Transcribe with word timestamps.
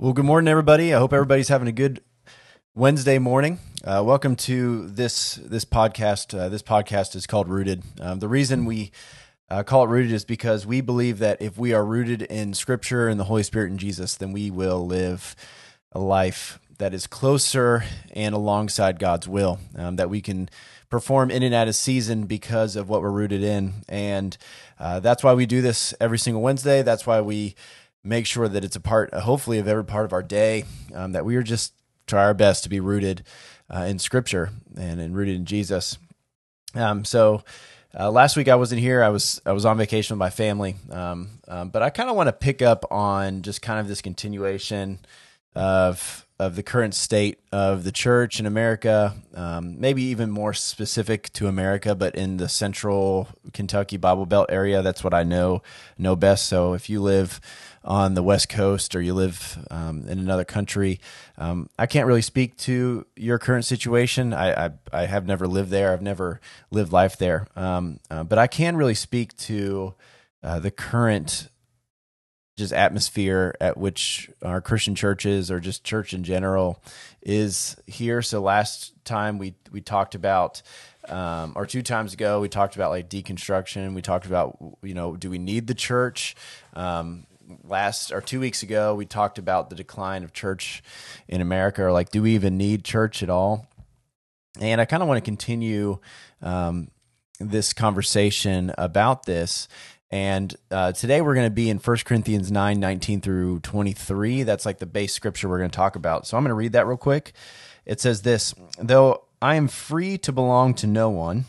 Well, 0.00 0.12
good 0.12 0.26
morning, 0.26 0.46
everybody. 0.46 0.94
I 0.94 0.98
hope 1.00 1.12
everybody's 1.12 1.48
having 1.48 1.66
a 1.66 1.72
good 1.72 2.02
Wednesday 2.72 3.18
morning. 3.18 3.58
Uh, 3.82 4.00
welcome 4.06 4.36
to 4.36 4.86
this 4.86 5.34
this 5.34 5.64
podcast. 5.64 6.38
Uh, 6.38 6.48
this 6.48 6.62
podcast 6.62 7.16
is 7.16 7.26
called 7.26 7.48
Rooted. 7.48 7.82
Um, 8.00 8.20
the 8.20 8.28
reason 8.28 8.64
we 8.64 8.92
uh, 9.50 9.64
call 9.64 9.82
it 9.82 9.88
Rooted 9.88 10.12
is 10.12 10.24
because 10.24 10.64
we 10.64 10.80
believe 10.80 11.18
that 11.18 11.42
if 11.42 11.58
we 11.58 11.72
are 11.72 11.84
rooted 11.84 12.22
in 12.22 12.54
Scripture 12.54 13.08
and 13.08 13.18
the 13.18 13.24
Holy 13.24 13.42
Spirit 13.42 13.70
and 13.72 13.80
Jesus, 13.80 14.14
then 14.14 14.30
we 14.30 14.52
will 14.52 14.86
live 14.86 15.34
a 15.90 15.98
life 15.98 16.60
that 16.78 16.94
is 16.94 17.08
closer 17.08 17.82
and 18.12 18.36
alongside 18.36 19.00
God's 19.00 19.26
will. 19.26 19.58
Um, 19.74 19.96
that 19.96 20.08
we 20.08 20.20
can 20.20 20.48
perform 20.88 21.32
in 21.32 21.42
and 21.42 21.52
out 21.52 21.66
of 21.66 21.74
season 21.74 22.26
because 22.26 22.76
of 22.76 22.88
what 22.88 23.02
we're 23.02 23.10
rooted 23.10 23.42
in, 23.42 23.82
and 23.88 24.38
uh, 24.78 25.00
that's 25.00 25.24
why 25.24 25.34
we 25.34 25.44
do 25.44 25.60
this 25.60 25.92
every 26.00 26.20
single 26.20 26.40
Wednesday. 26.40 26.82
That's 26.82 27.04
why 27.04 27.20
we 27.20 27.56
make 28.08 28.26
sure 28.26 28.48
that 28.48 28.64
it's 28.64 28.76
a 28.76 28.80
part, 28.80 29.12
hopefully, 29.12 29.58
of 29.58 29.68
every 29.68 29.84
part 29.84 30.04
of 30.04 30.12
our 30.12 30.22
day, 30.22 30.64
um, 30.94 31.12
that 31.12 31.24
we 31.24 31.36
are 31.36 31.42
just 31.42 31.74
try 32.06 32.24
our 32.24 32.34
best 32.34 32.62
to 32.64 32.68
be 32.68 32.80
rooted 32.80 33.22
uh, 33.68 33.82
in 33.82 33.98
Scripture 33.98 34.50
and, 34.76 35.00
and 35.00 35.14
rooted 35.14 35.36
in 35.36 35.44
Jesus. 35.44 35.98
Um, 36.74 37.04
so 37.04 37.42
uh, 37.98 38.10
last 38.10 38.36
week 38.36 38.48
I 38.48 38.56
wasn't 38.56 38.80
here. 38.80 39.02
I 39.02 39.08
was 39.08 39.40
I 39.44 39.52
was 39.52 39.64
on 39.64 39.76
vacation 39.76 40.14
with 40.14 40.18
my 40.18 40.30
family, 40.30 40.76
um, 40.90 41.40
um, 41.48 41.70
but 41.70 41.82
I 41.82 41.90
kind 41.90 42.10
of 42.10 42.16
want 42.16 42.28
to 42.28 42.32
pick 42.32 42.62
up 42.62 42.84
on 42.90 43.42
just 43.42 43.62
kind 43.62 43.80
of 43.80 43.88
this 43.88 44.02
continuation 44.02 44.98
of 45.54 46.26
of 46.40 46.54
the 46.54 46.62
current 46.62 46.94
state 46.94 47.40
of 47.50 47.82
the 47.82 47.90
church 47.90 48.38
in 48.38 48.46
America, 48.46 49.16
um, 49.34 49.80
maybe 49.80 50.02
even 50.02 50.30
more 50.30 50.54
specific 50.54 51.32
to 51.32 51.48
America, 51.48 51.96
but 51.96 52.14
in 52.14 52.36
the 52.36 52.48
central 52.48 53.28
Kentucky 53.52 53.96
Bible 53.96 54.24
Belt 54.24 54.46
area, 54.48 54.80
that's 54.80 55.02
what 55.02 55.12
I 55.12 55.24
know 55.24 55.62
know 55.96 56.14
best. 56.14 56.46
So 56.46 56.74
if 56.74 56.88
you 56.88 57.02
live 57.02 57.40
on 57.82 58.14
the 58.14 58.22
West 58.22 58.48
Coast 58.48 58.94
or 58.94 59.00
you 59.00 59.14
live 59.14 59.66
um, 59.70 60.06
in 60.06 60.20
another 60.20 60.44
country, 60.44 61.00
um, 61.38 61.68
I 61.76 61.86
can't 61.86 62.06
really 62.06 62.22
speak 62.22 62.56
to 62.58 63.04
your 63.16 63.40
current 63.40 63.64
situation. 63.64 64.32
I, 64.32 64.66
I, 64.66 64.70
I 64.92 65.06
have 65.06 65.26
never 65.26 65.48
lived 65.48 65.70
there. 65.70 65.92
I've 65.92 66.02
never 66.02 66.40
lived 66.70 66.92
life 66.92 67.16
there, 67.18 67.48
um, 67.56 67.98
uh, 68.12 68.22
but 68.22 68.38
I 68.38 68.46
can 68.46 68.76
really 68.76 68.94
speak 68.94 69.36
to 69.38 69.94
uh, 70.44 70.60
the 70.60 70.70
current 70.70 71.48
just 72.58 72.72
atmosphere 72.72 73.54
at 73.60 73.76
which 73.76 74.28
our 74.42 74.60
Christian 74.60 74.96
churches 74.96 75.48
or 75.50 75.60
just 75.60 75.84
church 75.84 76.12
in 76.12 76.24
general 76.24 76.82
is 77.22 77.76
here. 77.86 78.20
So 78.20 78.42
last 78.42 78.92
time 79.04 79.38
we 79.38 79.54
we 79.70 79.80
talked 79.80 80.16
about 80.16 80.60
um, 81.08 81.52
or 81.54 81.66
two 81.66 81.82
times 81.82 82.12
ago 82.12 82.40
we 82.40 82.48
talked 82.48 82.74
about 82.74 82.90
like 82.90 83.08
deconstruction. 83.08 83.94
We 83.94 84.02
talked 84.02 84.26
about 84.26 84.58
you 84.82 84.92
know 84.92 85.16
do 85.16 85.30
we 85.30 85.38
need 85.38 85.68
the 85.68 85.74
church? 85.74 86.34
Um, 86.74 87.26
last 87.64 88.12
or 88.12 88.20
two 88.20 88.40
weeks 88.40 88.62
ago 88.62 88.94
we 88.94 89.06
talked 89.06 89.38
about 89.38 89.70
the 89.70 89.76
decline 89.76 90.22
of 90.22 90.34
church 90.34 90.82
in 91.28 91.40
America 91.40 91.82
or 91.82 91.92
like 91.92 92.10
do 92.10 92.22
we 92.22 92.34
even 92.34 92.58
need 92.58 92.84
church 92.84 93.22
at 93.22 93.30
all? 93.30 93.68
And 94.60 94.80
I 94.80 94.84
kind 94.84 95.02
of 95.02 95.08
want 95.08 95.18
to 95.18 95.24
continue 95.24 96.00
um, 96.42 96.90
this 97.38 97.72
conversation 97.72 98.72
about 98.76 99.26
this 99.26 99.68
and 100.10 100.54
uh, 100.70 100.92
today 100.92 101.20
we're 101.20 101.34
going 101.34 101.46
to 101.46 101.54
be 101.54 101.68
in 101.68 101.78
1 101.78 101.96
Corinthians 102.04 102.50
9 102.50 102.80
19 102.80 103.20
through 103.20 103.60
23. 103.60 104.42
That's 104.42 104.64
like 104.64 104.78
the 104.78 104.86
base 104.86 105.12
scripture 105.12 105.48
we're 105.48 105.58
going 105.58 105.70
to 105.70 105.76
talk 105.76 105.96
about. 105.96 106.26
So 106.26 106.36
I'm 106.36 106.42
going 106.42 106.50
to 106.50 106.54
read 106.54 106.72
that 106.72 106.86
real 106.86 106.96
quick. 106.96 107.32
It 107.84 108.00
says 108.00 108.22
this 108.22 108.54
Though 108.78 109.24
I 109.42 109.56
am 109.56 109.68
free 109.68 110.16
to 110.18 110.32
belong 110.32 110.74
to 110.74 110.86
no 110.86 111.10
one, 111.10 111.44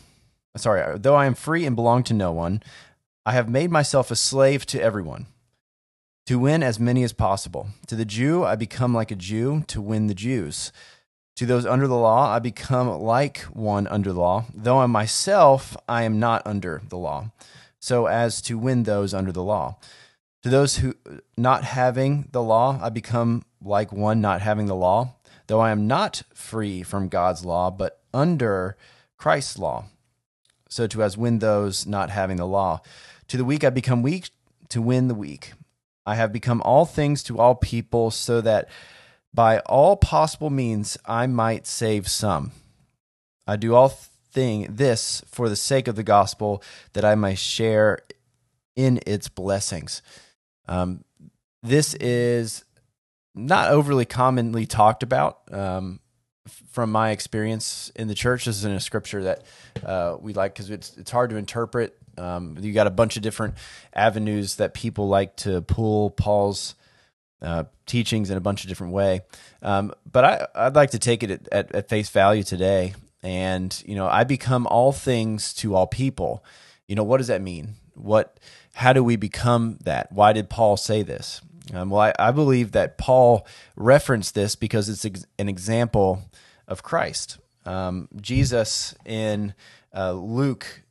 sorry, 0.56 0.98
though 0.98 1.14
I 1.14 1.26
am 1.26 1.34
free 1.34 1.64
and 1.64 1.74
belong 1.74 2.02
to 2.04 2.14
no 2.14 2.32
one, 2.32 2.62
I 3.24 3.32
have 3.32 3.48
made 3.48 3.70
myself 3.70 4.10
a 4.10 4.16
slave 4.16 4.66
to 4.66 4.82
everyone 4.82 5.26
to 6.26 6.38
win 6.38 6.62
as 6.62 6.78
many 6.78 7.02
as 7.02 7.12
possible. 7.12 7.68
To 7.86 7.96
the 7.96 8.04
Jew, 8.04 8.44
I 8.44 8.56
become 8.56 8.94
like 8.94 9.10
a 9.10 9.16
Jew 9.16 9.64
to 9.68 9.80
win 9.80 10.06
the 10.06 10.14
Jews. 10.14 10.70
To 11.36 11.46
those 11.46 11.64
under 11.64 11.88
the 11.88 11.96
law, 11.96 12.30
I 12.30 12.38
become 12.38 12.88
like 13.00 13.38
one 13.44 13.86
under 13.86 14.12
the 14.12 14.20
law, 14.20 14.44
though 14.52 14.80
I 14.80 14.86
myself 14.86 15.74
I 15.88 16.02
am 16.02 16.20
not 16.20 16.46
under 16.46 16.82
the 16.86 16.98
law 16.98 17.30
so 17.80 18.06
as 18.06 18.40
to 18.42 18.58
win 18.58 18.84
those 18.84 19.12
under 19.12 19.32
the 19.32 19.42
law. 19.42 19.76
To 20.42 20.48
those 20.48 20.76
who 20.76 20.94
not 21.36 21.64
having 21.64 22.28
the 22.30 22.42
law, 22.42 22.78
I 22.80 22.90
become 22.90 23.44
like 23.62 23.92
one 23.92 24.20
not 24.20 24.40
having 24.40 24.66
the 24.66 24.76
law, 24.76 25.16
though 25.48 25.60
I 25.60 25.70
am 25.70 25.86
not 25.86 26.22
free 26.32 26.82
from 26.82 27.08
God's 27.08 27.44
law, 27.44 27.70
but 27.70 28.00
under 28.14 28.76
Christ's 29.18 29.58
law, 29.58 29.86
so 30.68 30.86
to 30.86 31.02
as 31.02 31.18
win 31.18 31.40
those 31.40 31.86
not 31.86 32.10
having 32.10 32.36
the 32.36 32.46
law. 32.46 32.80
To 33.28 33.36
the 33.36 33.44
weak 33.44 33.64
I 33.64 33.70
become 33.70 34.02
weak 34.02 34.30
to 34.70 34.80
win 34.80 35.08
the 35.08 35.14
weak. 35.14 35.52
I 36.06 36.14
have 36.14 36.32
become 36.32 36.62
all 36.62 36.86
things 36.86 37.22
to 37.24 37.38
all 37.38 37.54
people, 37.54 38.10
so 38.10 38.40
that 38.40 38.68
by 39.32 39.58
all 39.60 39.96
possible 39.96 40.50
means 40.50 40.96
I 41.04 41.26
might 41.26 41.66
save 41.66 42.08
some. 42.08 42.52
I 43.46 43.56
do 43.56 43.74
all 43.74 43.92
thing 44.32 44.66
this 44.70 45.22
for 45.26 45.48
the 45.48 45.56
sake 45.56 45.88
of 45.88 45.96
the 45.96 46.02
gospel 46.02 46.62
that 46.92 47.04
I 47.04 47.14
might 47.14 47.38
share 47.38 47.98
in 48.76 49.00
its 49.06 49.28
blessings. 49.28 50.02
Um, 50.66 51.04
this 51.62 51.94
is 51.94 52.64
not 53.34 53.70
overly 53.70 54.04
commonly 54.04 54.66
talked 54.66 55.02
about 55.02 55.40
um, 55.52 56.00
from 56.72 56.90
my 56.90 57.10
experience 57.10 57.92
in 57.96 58.08
the 58.08 58.14
church. 58.14 58.44
This 58.44 58.56
isn't 58.58 58.72
a 58.72 58.80
scripture 58.80 59.24
that 59.24 59.44
uh, 59.84 60.16
we 60.20 60.32
like 60.32 60.54
because 60.54 60.70
it's 60.70 60.96
it's 60.96 61.10
hard 61.10 61.30
to 61.30 61.36
interpret. 61.36 61.96
Um, 62.16 62.56
you 62.60 62.72
got 62.72 62.86
a 62.86 62.90
bunch 62.90 63.16
of 63.16 63.22
different 63.22 63.54
avenues 63.94 64.56
that 64.56 64.74
people 64.74 65.08
like 65.08 65.36
to 65.36 65.62
pull 65.62 66.10
Paul's 66.10 66.74
uh, 67.42 67.64
teachings 67.86 68.30
in 68.30 68.36
a 68.36 68.40
bunch 68.40 68.64
of 68.64 68.68
different 68.68 68.92
way. 68.92 69.22
Um, 69.62 69.92
but 70.10 70.24
I, 70.24 70.46
I'd 70.54 70.74
like 70.74 70.90
to 70.90 70.98
take 70.98 71.22
it 71.22 71.30
at, 71.30 71.48
at, 71.52 71.74
at 71.74 71.88
face 71.88 72.10
value 72.10 72.42
today 72.42 72.94
and 73.22 73.82
you 73.86 73.94
know 73.94 74.06
i 74.08 74.24
become 74.24 74.66
all 74.66 74.92
things 74.92 75.52
to 75.54 75.74
all 75.74 75.86
people. 75.86 76.44
You 76.86 76.96
know 76.96 77.04
what 77.04 77.18
does 77.18 77.28
that 77.28 77.42
mean? 77.42 77.74
What 77.94 78.40
how 78.74 78.92
do 78.92 79.04
we 79.04 79.16
become 79.16 79.78
that? 79.84 80.10
Why 80.12 80.32
did 80.32 80.48
paul 80.50 80.76
say 80.76 81.02
this? 81.02 81.40
Um, 81.72 81.90
well 81.90 82.00
I, 82.00 82.12
I, 82.18 82.30
believe 82.32 82.72
that 82.72 82.98
paul 82.98 83.46
referenced 83.76 84.34
this 84.34 84.56
because 84.56 84.88
it's 84.88 85.04
ex- 85.04 85.26
an 85.38 85.48
example 85.48 86.22
of 86.66 86.82
christ. 86.82 87.38
Um, 87.66 88.08
jesus 88.20 88.94
in 89.04 89.54
uh, 89.94 90.12
luke 90.12 90.82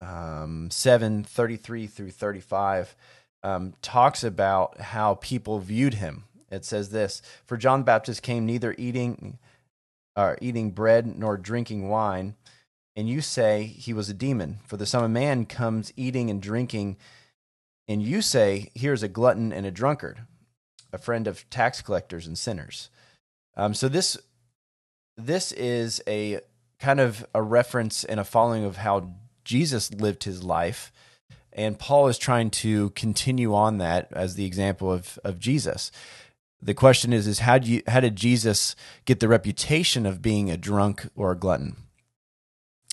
um, 0.00 0.70
7 0.70 1.24
33 1.24 1.86
through 1.86 2.10
35 2.10 2.94
um, 3.42 3.74
talks 3.82 4.24
about 4.24 4.80
how 4.80 5.14
people 5.14 5.58
viewed 5.58 5.94
him. 5.94 6.24
It 6.50 6.64
says 6.64 6.90
this 6.90 7.20
for 7.44 7.56
john 7.56 7.82
baptist 7.82 8.22
came 8.22 8.46
neither 8.46 8.74
eating 8.78 9.38
or 10.16 10.38
eating 10.40 10.70
bread 10.70 11.06
nor 11.18 11.36
drinking 11.36 11.88
wine, 11.88 12.34
and 12.96 13.08
you 13.08 13.20
say 13.20 13.64
he 13.64 13.92
was 13.92 14.08
a 14.08 14.14
demon. 14.14 14.58
For 14.64 14.76
the 14.76 14.86
Son 14.86 15.04
of 15.04 15.10
Man 15.10 15.44
comes 15.44 15.92
eating 15.96 16.30
and 16.30 16.40
drinking, 16.40 16.96
and 17.86 18.02
you 18.02 18.22
say, 18.22 18.70
Here's 18.74 19.02
a 19.02 19.08
glutton 19.08 19.52
and 19.52 19.66
a 19.66 19.70
drunkard, 19.70 20.20
a 20.92 20.98
friend 20.98 21.26
of 21.26 21.48
tax 21.50 21.82
collectors 21.82 22.26
and 22.26 22.38
sinners. 22.38 22.88
Um, 23.56 23.74
so 23.74 23.88
this 23.88 24.16
this 25.16 25.52
is 25.52 26.02
a 26.06 26.40
kind 26.78 27.00
of 27.00 27.24
a 27.34 27.42
reference 27.42 28.04
and 28.04 28.20
a 28.20 28.24
following 28.24 28.64
of 28.64 28.76
how 28.78 29.14
Jesus 29.44 29.92
lived 29.92 30.24
his 30.24 30.42
life. 30.42 30.92
And 31.52 31.78
Paul 31.78 32.08
is 32.08 32.18
trying 32.18 32.50
to 32.50 32.90
continue 32.90 33.54
on 33.54 33.78
that 33.78 34.08
as 34.12 34.34
the 34.34 34.44
example 34.44 34.92
of, 34.92 35.18
of 35.24 35.38
Jesus 35.38 35.90
the 36.66 36.74
question 36.74 37.12
is 37.12 37.26
is 37.26 37.38
how 37.38 37.58
do 37.58 37.70
you 37.70 37.82
how 37.86 38.00
did 38.00 38.16
Jesus 38.16 38.74
get 39.04 39.20
the 39.20 39.28
reputation 39.28 40.04
of 40.04 40.20
being 40.20 40.50
a 40.50 40.56
drunk 40.56 41.08
or 41.14 41.30
a 41.30 41.38
glutton? 41.38 41.76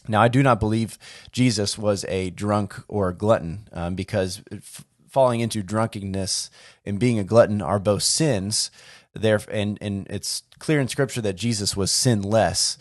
Now, 0.07 0.21
I 0.21 0.27
do 0.27 0.43
not 0.43 0.59
believe 0.59 0.97
Jesus 1.31 1.77
was 1.77 2.05
a 2.05 2.29
drunk 2.29 2.75
or 2.87 3.09
a 3.09 3.15
glutton 3.15 3.67
um, 3.71 3.95
because 3.95 4.41
f- 4.51 4.85
falling 5.09 5.39
into 5.39 5.63
drunkenness 5.63 6.49
and 6.85 6.99
being 6.99 7.19
a 7.19 7.23
glutton 7.23 7.61
are 7.61 7.79
both 7.79 8.03
sins. 8.03 8.69
There, 9.13 9.39
and 9.49 9.77
and 9.81 10.05
it's 10.09 10.43
clear 10.59 10.79
in 10.79 10.87
Scripture 10.87 11.21
that 11.21 11.35
Jesus 11.35 11.77
was 11.77 11.91
sinless. 11.91 12.77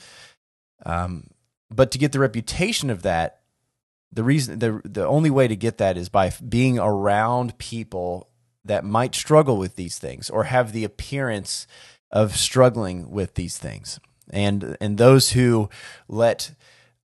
Um, 0.85 1.29
but 1.71 1.91
to 1.93 1.99
get 1.99 2.13
the 2.13 2.19
reputation 2.19 2.91
of 2.91 3.03
that, 3.03 3.41
the 4.13 4.25
reason 4.25 4.59
the 4.59 4.83
the 4.85 5.07
only 5.07 5.31
way 5.31 5.49
to 5.49 5.57
get 5.57 5.79
that 5.79 5.97
is 5.97 6.09
by 6.09 6.33
being 6.47 6.79
around 6.79 7.57
people 7.59 8.29
that 8.65 8.85
might 8.85 9.15
struggle 9.15 9.57
with 9.57 9.77
these 9.77 9.99
things 9.99 10.31
or 10.31 10.45
have 10.45 10.73
the 10.73 10.85
appearance 10.85 11.67
of 12.11 12.37
struggling 12.37 13.11
with 13.11 13.35
these 13.35 13.59
things. 13.59 13.99
And 14.31 14.77
and 14.81 14.99
those 14.99 15.31
who 15.31 15.69
let 16.09 16.53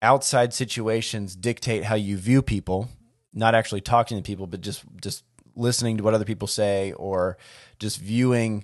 outside 0.01 0.53
situations 0.53 1.35
dictate 1.35 1.85
how 1.85 1.95
you 1.95 2.17
view 2.17 2.41
people, 2.41 2.89
not 3.33 3.55
actually 3.55 3.81
talking 3.81 4.17
to 4.17 4.23
people, 4.23 4.47
but 4.47 4.61
just 4.61 4.83
just 5.01 5.23
listening 5.55 5.97
to 5.97 6.03
what 6.03 6.13
other 6.13 6.25
people 6.25 6.47
say 6.47 6.91
or 6.93 7.37
just 7.79 7.99
viewing 7.99 8.63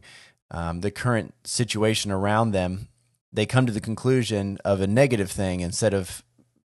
um, 0.52 0.82
the 0.82 0.92
current 0.92 1.34
situation 1.44 2.12
around 2.12 2.52
them, 2.52 2.88
they 3.32 3.46
come 3.46 3.66
to 3.66 3.72
the 3.72 3.82
conclusion 3.82 4.58
of 4.66 4.82
a 4.82 4.88
negative 4.88 5.30
thing 5.30 5.60
instead 5.60 5.94
of 5.94 6.24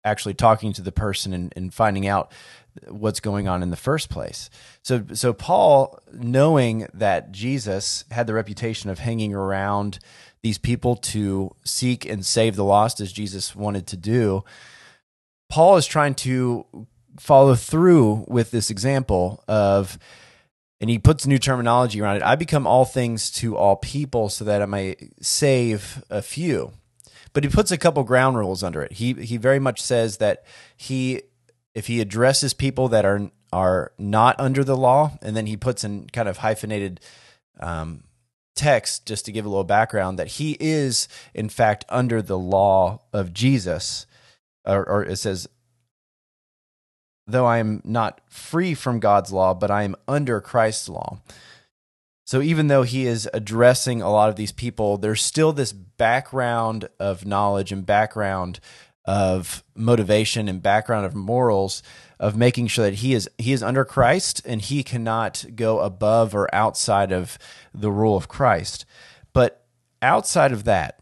actually 0.04 0.34
talking 0.34 0.72
to 0.72 0.82
the 0.82 0.92
person 0.92 1.32
and, 1.32 1.52
and 1.56 1.72
finding 1.72 2.06
out 2.06 2.32
what's 2.88 3.20
going 3.20 3.48
on 3.48 3.62
in 3.62 3.70
the 3.70 3.76
first 3.76 4.08
place. 4.08 4.50
So 4.82 5.04
so 5.12 5.32
Paul 5.32 5.98
knowing 6.12 6.86
that 6.94 7.32
Jesus 7.32 8.04
had 8.10 8.26
the 8.26 8.34
reputation 8.34 8.90
of 8.90 8.98
hanging 8.98 9.34
around 9.34 9.98
these 10.42 10.58
people 10.58 10.96
to 10.96 11.54
seek 11.64 12.04
and 12.04 12.26
save 12.26 12.56
the 12.56 12.64
lost 12.64 13.00
as 13.00 13.12
Jesus 13.12 13.54
wanted 13.54 13.86
to 13.88 13.96
do, 13.96 14.44
Paul 15.48 15.76
is 15.76 15.86
trying 15.86 16.14
to 16.16 16.66
follow 17.18 17.54
through 17.54 18.24
with 18.28 18.50
this 18.50 18.70
example 18.70 19.44
of 19.46 19.98
and 20.80 20.90
he 20.90 20.98
puts 20.98 21.28
new 21.28 21.38
terminology 21.38 22.00
around 22.00 22.16
it. 22.16 22.22
I 22.24 22.34
become 22.34 22.66
all 22.66 22.84
things 22.84 23.30
to 23.32 23.56
all 23.56 23.76
people 23.76 24.28
so 24.28 24.44
that 24.44 24.60
I 24.60 24.66
may 24.66 24.96
save 25.20 26.02
a 26.10 26.20
few. 26.20 26.72
But 27.32 27.44
he 27.44 27.50
puts 27.50 27.70
a 27.70 27.78
couple 27.78 28.02
ground 28.02 28.36
rules 28.36 28.64
under 28.64 28.82
it. 28.82 28.92
He 28.92 29.12
he 29.14 29.36
very 29.36 29.60
much 29.60 29.80
says 29.80 30.16
that 30.18 30.44
he 30.76 31.22
if 31.74 31.86
he 31.86 32.00
addresses 32.00 32.54
people 32.54 32.88
that 32.88 33.04
are 33.04 33.30
are 33.52 33.92
not 33.98 34.38
under 34.40 34.64
the 34.64 34.76
law, 34.76 35.18
and 35.20 35.36
then 35.36 35.46
he 35.46 35.56
puts 35.56 35.84
in 35.84 36.06
kind 36.08 36.28
of 36.28 36.38
hyphenated 36.38 37.00
um, 37.60 38.04
text 38.56 39.06
just 39.06 39.26
to 39.26 39.32
give 39.32 39.44
a 39.44 39.48
little 39.48 39.64
background 39.64 40.18
that 40.18 40.26
he 40.26 40.56
is 40.58 41.06
in 41.34 41.48
fact 41.48 41.84
under 41.88 42.22
the 42.22 42.38
law 42.38 43.02
of 43.12 43.34
Jesus, 43.34 44.06
or, 44.64 44.88
or 44.88 45.04
it 45.04 45.16
says, 45.16 45.48
though 47.26 47.46
I 47.46 47.58
am 47.58 47.82
not 47.84 48.20
free 48.28 48.74
from 48.74 49.00
God's 49.00 49.32
law, 49.32 49.54
but 49.54 49.70
I 49.70 49.82
am 49.82 49.96
under 50.08 50.40
Christ's 50.40 50.88
law. 50.88 51.18
So 52.24 52.40
even 52.40 52.68
though 52.68 52.82
he 52.84 53.06
is 53.06 53.28
addressing 53.34 54.00
a 54.00 54.10
lot 54.10 54.28
of 54.28 54.36
these 54.36 54.52
people, 54.52 54.96
there's 54.96 55.22
still 55.22 55.52
this 55.52 55.72
background 55.72 56.88
of 56.98 57.26
knowledge 57.26 57.72
and 57.72 57.84
background 57.84 58.60
of 59.04 59.64
motivation 59.74 60.48
and 60.48 60.62
background 60.62 61.04
of 61.04 61.14
morals 61.14 61.82
of 62.20 62.36
making 62.36 62.68
sure 62.68 62.84
that 62.84 62.94
he 62.96 63.14
is 63.14 63.28
he 63.36 63.52
is 63.52 63.62
under 63.62 63.84
Christ 63.84 64.40
and 64.44 64.60
he 64.60 64.84
cannot 64.84 65.44
go 65.56 65.80
above 65.80 66.34
or 66.34 66.52
outside 66.54 67.10
of 67.10 67.36
the 67.74 67.90
rule 67.90 68.16
of 68.16 68.28
Christ. 68.28 68.84
But 69.32 69.64
outside 70.00 70.52
of 70.52 70.64
that, 70.64 71.00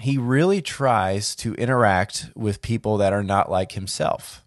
he 0.00 0.18
really 0.18 0.60
tries 0.62 1.36
to 1.36 1.54
interact 1.54 2.30
with 2.34 2.62
people 2.62 2.96
that 2.96 3.12
are 3.12 3.22
not 3.22 3.50
like 3.50 3.72
himself. 3.72 4.44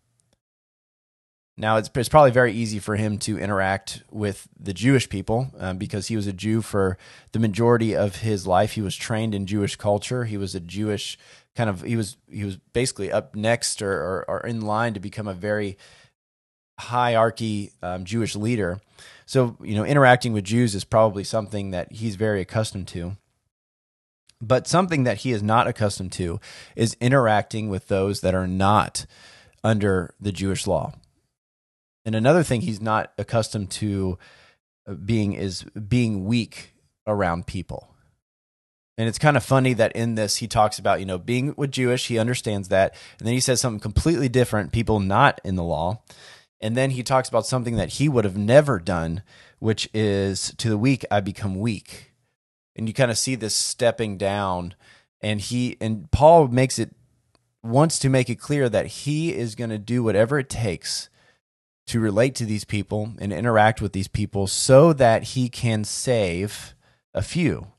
Now, 1.56 1.78
it's, 1.78 1.89
it's 1.94 2.10
probably 2.10 2.31
very 2.31 2.51
easy 2.51 2.80
for 2.80 2.96
him 2.96 3.19
to 3.19 3.38
interact 3.38 4.01
with 4.10 4.48
the 4.60 4.74
Jewish 4.74 5.07
people 5.07 5.51
um, 5.60 5.78
because 5.78 6.07
he 6.07 6.16
was 6.16 6.25
a 6.25 6.34
Jew 6.34 6.63
for 6.63 6.98
the 7.31 7.38
majority 7.38 7.96
of 7.96 8.18
his 8.18 8.48
life. 8.48 8.72
He 8.72 8.81
was 8.81 8.96
trained 8.96 9.36
in 9.36 9.46
Jewish 9.46 9.75
culture. 9.75 10.25
He 10.25 10.38
was 10.38 10.56
a 10.56 10.60
Jewish 10.60 11.18
kind 11.55 11.69
of 11.69 11.81
he 11.81 11.95
was 11.95 12.17
he 12.29 12.44
was 12.44 12.57
basically 12.73 13.11
up 13.11 13.35
next 13.35 13.81
or, 13.81 13.91
or, 13.91 14.25
or 14.27 14.47
in 14.47 14.61
line 14.61 14.94
to 14.94 15.00
become 15.00 15.27
a 15.27 15.33
very 15.33 15.77
hierarchy 16.79 17.71
um, 17.81 18.05
Jewish 18.05 18.35
leader. 18.35 18.79
So 19.25 19.57
you 19.61 19.75
know, 19.75 19.85
interacting 19.85 20.33
with 20.33 20.44
Jews 20.44 20.75
is 20.75 20.83
probably 20.83 21.23
something 21.23 21.71
that 21.71 21.91
he's 21.91 22.15
very 22.15 22.41
accustomed 22.41 22.88
to. 22.89 23.17
But 24.41 24.67
something 24.67 25.03
that 25.03 25.19
he 25.19 25.31
is 25.31 25.41
not 25.41 25.67
accustomed 25.67 26.11
to 26.13 26.39
is 26.75 26.97
interacting 27.00 27.69
with 27.69 27.88
those 27.88 28.19
that 28.21 28.35
are 28.35 28.47
not 28.47 29.05
under 29.63 30.13
the 30.19 30.33
Jewish 30.33 30.67
law. 30.67 30.94
And 32.03 32.15
another 32.15 32.44
thing 32.44 32.61
he's 32.61 32.81
not 32.81 33.13
accustomed 33.17 33.71
to 33.71 34.17
uh, 34.85 34.95
being 34.95 35.33
is 35.33 35.63
being 35.63 36.25
weak 36.25 36.73
around 37.07 37.47
people. 37.47 37.93
And 38.98 39.10
it's 39.10 39.18
kind 39.18 39.36
of 39.36 39.44
funny 39.44 39.74
that 39.74 39.92
in 39.94 40.16
this 40.16 40.38
he 40.38 40.48
talks 40.48 40.78
about, 40.78 41.00
you 41.00 41.06
know, 41.06 41.18
being 41.18 41.56
with 41.57 41.72
Jewish, 41.72 42.07
he 42.07 42.19
understands 42.19 42.69
that. 42.69 42.95
And 43.18 43.28
then 43.28 43.34
he 43.34 43.40
says 43.40 43.60
something 43.60 43.80
completely 43.80 44.30
different, 44.30 44.72
people 44.72 45.00
not 45.00 45.42
in 45.44 45.56
the 45.56 45.63
law. 45.63 46.04
And 46.62 46.78
then 46.78 46.92
he 46.92 47.04
talks 47.04 47.28
about 47.28 47.45
something 47.45 47.75
that 47.75 47.94
he 47.94 48.07
would 48.07 48.24
have 48.24 48.38
never 48.38 48.80
done, 48.80 49.24
which 49.60 49.90
is 49.94 50.54
to 50.57 50.69
the 50.69 50.78
weak, 50.78 51.04
I 51.10 51.22
become 51.22 51.60
weak. 51.60 52.13
And 52.75 52.88
you 52.88 52.94
kind 52.94 53.12
of 53.12 53.18
see 53.18 53.36
this 53.36 53.56
stepping 53.56 54.18
down. 54.18 54.75
And 55.22 55.42
he, 55.42 55.75
and 55.81 56.10
Paul 56.12 56.48
makes 56.48 56.78
it, 56.78 56.96
wants 57.63 57.98
to 58.00 58.10
make 58.10 58.30
it 58.30 58.39
clear 58.39 58.69
that 58.69 58.86
he 58.88 59.34
is 59.34 59.56
going 59.56 59.72
to 59.72 59.78
do 59.78 60.04
whatever 60.04 60.38
it 60.38 60.50
takes 60.50 61.10
to 61.88 62.00
relate 62.00 62.36
to 62.36 62.46
these 62.46 62.63
people 62.63 63.13
and 63.19 63.34
interact 63.34 63.81
with 63.81 63.92
these 63.92 64.07
people 64.07 64.48
so 64.48 64.94
that 64.94 65.24
he 65.24 65.50
can 65.50 65.84
save 65.84 66.75
a 67.13 67.22
few 67.22 67.73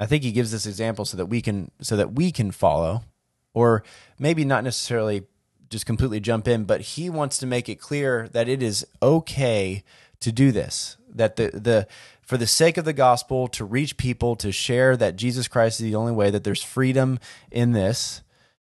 I 0.00 0.06
think 0.06 0.22
he 0.22 0.32
gives 0.32 0.52
this 0.52 0.66
example 0.66 1.04
so 1.04 1.16
that 1.16 1.26
we 1.26 1.42
can 1.42 1.70
so 1.80 1.96
that 1.96 2.12
we 2.12 2.30
can 2.30 2.50
follow, 2.50 3.02
or 3.54 3.82
maybe 4.18 4.44
not 4.44 4.64
necessarily 4.64 5.24
just 5.70 5.86
completely 5.86 6.20
jump 6.20 6.48
in, 6.48 6.64
but 6.64 6.80
he 6.80 7.10
wants 7.10 7.38
to 7.38 7.46
make 7.46 7.68
it 7.68 7.80
clear 7.80 8.28
that 8.28 8.48
it 8.48 8.62
is 8.62 8.86
okay 9.02 9.82
to 10.20 10.32
do 10.32 10.52
this. 10.52 10.96
That 11.12 11.36
the 11.36 11.50
the 11.52 11.88
for 12.22 12.36
the 12.36 12.46
sake 12.46 12.76
of 12.76 12.84
the 12.84 12.92
gospel, 12.92 13.48
to 13.48 13.64
reach 13.64 13.96
people, 13.96 14.36
to 14.36 14.52
share 14.52 14.96
that 14.98 15.16
Jesus 15.16 15.48
Christ 15.48 15.80
is 15.80 15.84
the 15.84 15.94
only 15.94 16.12
way, 16.12 16.30
that 16.30 16.44
there's 16.44 16.62
freedom 16.62 17.18
in 17.50 17.72
this, 17.72 18.20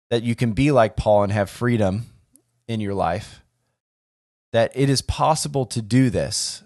that 0.08 0.22
you 0.22 0.36
can 0.36 0.52
be 0.52 0.70
like 0.70 0.96
Paul 0.96 1.24
and 1.24 1.32
have 1.32 1.50
freedom 1.50 2.06
in 2.68 2.80
your 2.80 2.94
life, 2.94 3.42
that 4.52 4.70
it 4.76 4.88
is 4.88 5.02
possible 5.02 5.66
to 5.66 5.82
do 5.82 6.10
this 6.10 6.62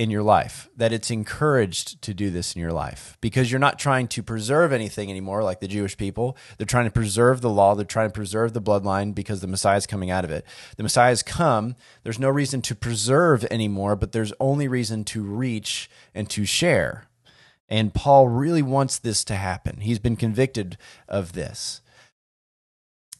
in 0.00 0.08
your 0.08 0.22
life, 0.22 0.70
that 0.74 0.94
it's 0.94 1.10
encouraged 1.10 2.00
to 2.00 2.14
do 2.14 2.30
this 2.30 2.54
in 2.56 2.62
your 2.62 2.72
life 2.72 3.18
because 3.20 3.50
you're 3.50 3.60
not 3.60 3.78
trying 3.78 4.08
to 4.08 4.22
preserve 4.22 4.72
anything 4.72 5.10
anymore 5.10 5.42
like 5.42 5.60
the 5.60 5.68
Jewish 5.68 5.94
people. 5.94 6.38
They're 6.56 6.66
trying 6.66 6.86
to 6.86 6.90
preserve 6.90 7.42
the 7.42 7.50
law, 7.50 7.74
they're 7.74 7.84
trying 7.84 8.08
to 8.08 8.14
preserve 8.14 8.54
the 8.54 8.62
bloodline 8.62 9.14
because 9.14 9.42
the 9.42 9.46
Messiah 9.46 9.76
is 9.76 9.86
coming 9.86 10.10
out 10.10 10.24
of 10.24 10.30
it. 10.30 10.46
The 10.78 10.82
Messiah 10.82 11.10
has 11.10 11.22
come. 11.22 11.76
There's 12.02 12.18
no 12.18 12.30
reason 12.30 12.62
to 12.62 12.74
preserve 12.74 13.44
anymore, 13.50 13.94
but 13.94 14.12
there's 14.12 14.32
only 14.40 14.68
reason 14.68 15.04
to 15.04 15.22
reach 15.22 15.90
and 16.14 16.30
to 16.30 16.46
share. 16.46 17.04
And 17.68 17.92
Paul 17.92 18.30
really 18.30 18.62
wants 18.62 18.98
this 18.98 19.22
to 19.24 19.34
happen. 19.34 19.82
He's 19.82 19.98
been 19.98 20.16
convicted 20.16 20.78
of 21.10 21.34
this. 21.34 21.82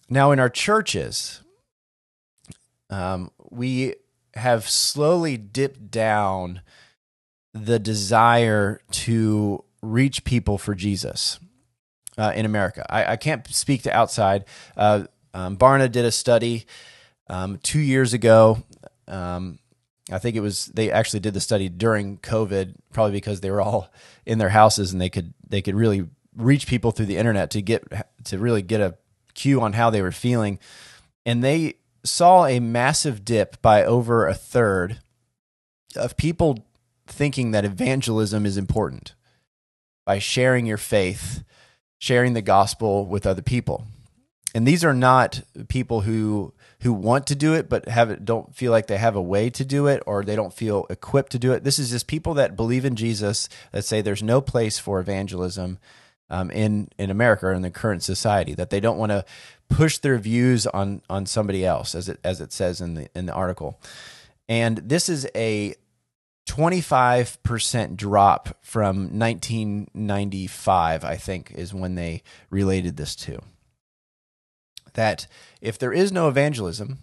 Now, 0.09 0.33
in 0.33 0.41
our 0.41 0.49
churches, 0.49 1.43
um, 2.89 3.33
we 3.51 3.97
have 4.41 4.69
slowly 4.69 5.37
dipped 5.37 5.91
down 5.91 6.61
the 7.55 7.79
desire 7.79 8.81
to 8.91 9.65
reach 9.83 10.25
people 10.25 10.59
for 10.59 10.75
Jesus 10.75 11.39
uh, 12.19 12.33
in 12.35 12.45
America. 12.45 12.85
I, 12.89 13.13
I, 13.13 13.17
can't 13.17 13.47
speak 13.49 13.83
to 13.85 13.97
outside. 13.97 14.45
Uh, 14.77 15.05
um, 15.33 15.57
Barna 15.57 15.91
did 15.91 16.05
a 16.05 16.13
study 16.13 16.67
um, 17.29 17.59
two 17.63 17.81
years 17.81 18.13
ago. 18.13 18.63
Um, 19.09 19.59
I 20.13 20.19
think 20.19 20.37
it 20.37 20.41
was 20.41 20.67
they 20.67 20.91
actually 20.91 21.21
did 21.21 21.35
the 21.35 21.41
study 21.41 21.69
during 21.69 22.19
COVID, 22.19 22.75
probably 22.93 23.13
because 23.13 23.41
they 23.41 23.51
were 23.51 23.61
all 23.61 23.91
in 24.27 24.39
their 24.39 24.49
houses 24.49 24.93
and 24.93 25.01
they 25.01 25.11
could 25.11 25.35
they 25.49 25.63
could 25.63 25.75
really 25.75 26.07
reach 26.37 26.67
people 26.67 26.91
through 26.91 27.07
the 27.07 27.17
internet 27.17 27.51
to 27.51 27.63
get 27.63 27.85
to 28.25 28.39
really 28.39 28.63
get 28.63 28.81
a 28.81 28.97
cue 29.35 29.61
on 29.61 29.73
how 29.73 29.91
they 29.91 30.03
were 30.03 30.13
feeling. 30.13 30.59
And 31.25 31.45
they 31.45 31.75
saw 32.05 32.47
a 32.47 32.61
massive 32.61 33.25
dip 33.25 33.61
by 33.63 33.85
over 33.85 34.27
a 34.27 34.35
third 34.35 35.01
of 35.97 36.17
people 36.17 36.67
thinking 37.07 37.51
that 37.51 37.65
evangelism 37.65 38.47
is 38.47 38.57
important 38.57 39.15
by 40.07 40.19
sharing 40.19 40.67
your 40.67 40.77
faith, 40.77 41.43
sharing 41.99 42.33
the 42.33 42.43
gospel 42.43 43.07
with 43.07 43.27
other 43.27 43.43
people. 43.43 43.85
And 44.55 44.67
these 44.67 44.85
are 44.85 44.95
not 44.95 45.43
people 45.69 46.03
who 46.03 46.53
who 46.83 46.93
want 46.95 47.27
to 47.27 47.35
do 47.35 47.53
it 47.53 47.69
but 47.69 47.87
have 47.89 48.25
don't 48.25 48.55
feel 48.55 48.73
like 48.73 48.87
they 48.87 48.97
have 48.97 49.15
a 49.15 49.23
way 49.23 49.51
to 49.51 49.65
do 49.65 49.87
it 49.87 50.03
or 50.07 50.25
they 50.25 50.35
don't 50.35 50.53
feel 50.53 50.87
equipped 50.89 51.31
to 51.33 51.39
do 51.39 51.53
it. 51.53 51.63
This 51.63 51.79
is 51.79 51.91
just 51.91 52.07
people 52.07 52.35
that 52.35 52.57
believe 52.57 52.85
in 52.85 52.97
Jesus 52.97 53.49
that 53.71 53.85
say 53.85 54.01
there's 54.01 54.23
no 54.23 54.41
place 54.41 54.79
for 54.79 54.99
evangelism 54.99 55.79
um, 56.31 56.51
in 56.51 56.89
in 56.99 57.11
America 57.11 57.47
or 57.47 57.53
in 57.53 57.63
the 57.63 57.71
current 57.71 58.03
society. 58.03 58.55
That 58.55 58.71
they 58.71 58.81
don't 58.81 58.99
want 58.99 59.11
to 59.11 59.25
push 59.71 59.97
their 59.99 60.19
views 60.19 60.67
on 60.67 61.01
on 61.09 61.25
somebody 61.25 61.65
else, 61.65 61.95
as 61.95 62.09
it 62.09 62.21
as 62.23 62.41
it 62.41 62.53
says 62.53 62.81
in 62.83 62.95
the 62.95 63.09
in 63.15 63.25
the 63.27 63.33
article. 63.33 63.81
And 64.49 64.79
this 64.79 65.09
is 65.09 65.27
a 65.35 65.75
25% 66.49 67.97
drop 67.97 68.57
from 68.61 69.17
1995, 69.17 71.05
I 71.05 71.17
think, 71.17 71.53
is 71.53 71.73
when 71.73 71.95
they 71.95 72.23
related 72.51 72.97
this 72.97 73.15
to. 73.17 73.41
That 74.95 75.29
if 75.61 75.79
there 75.79 75.93
is 75.93 76.11
no 76.11 76.29
evangelism, 76.29 76.99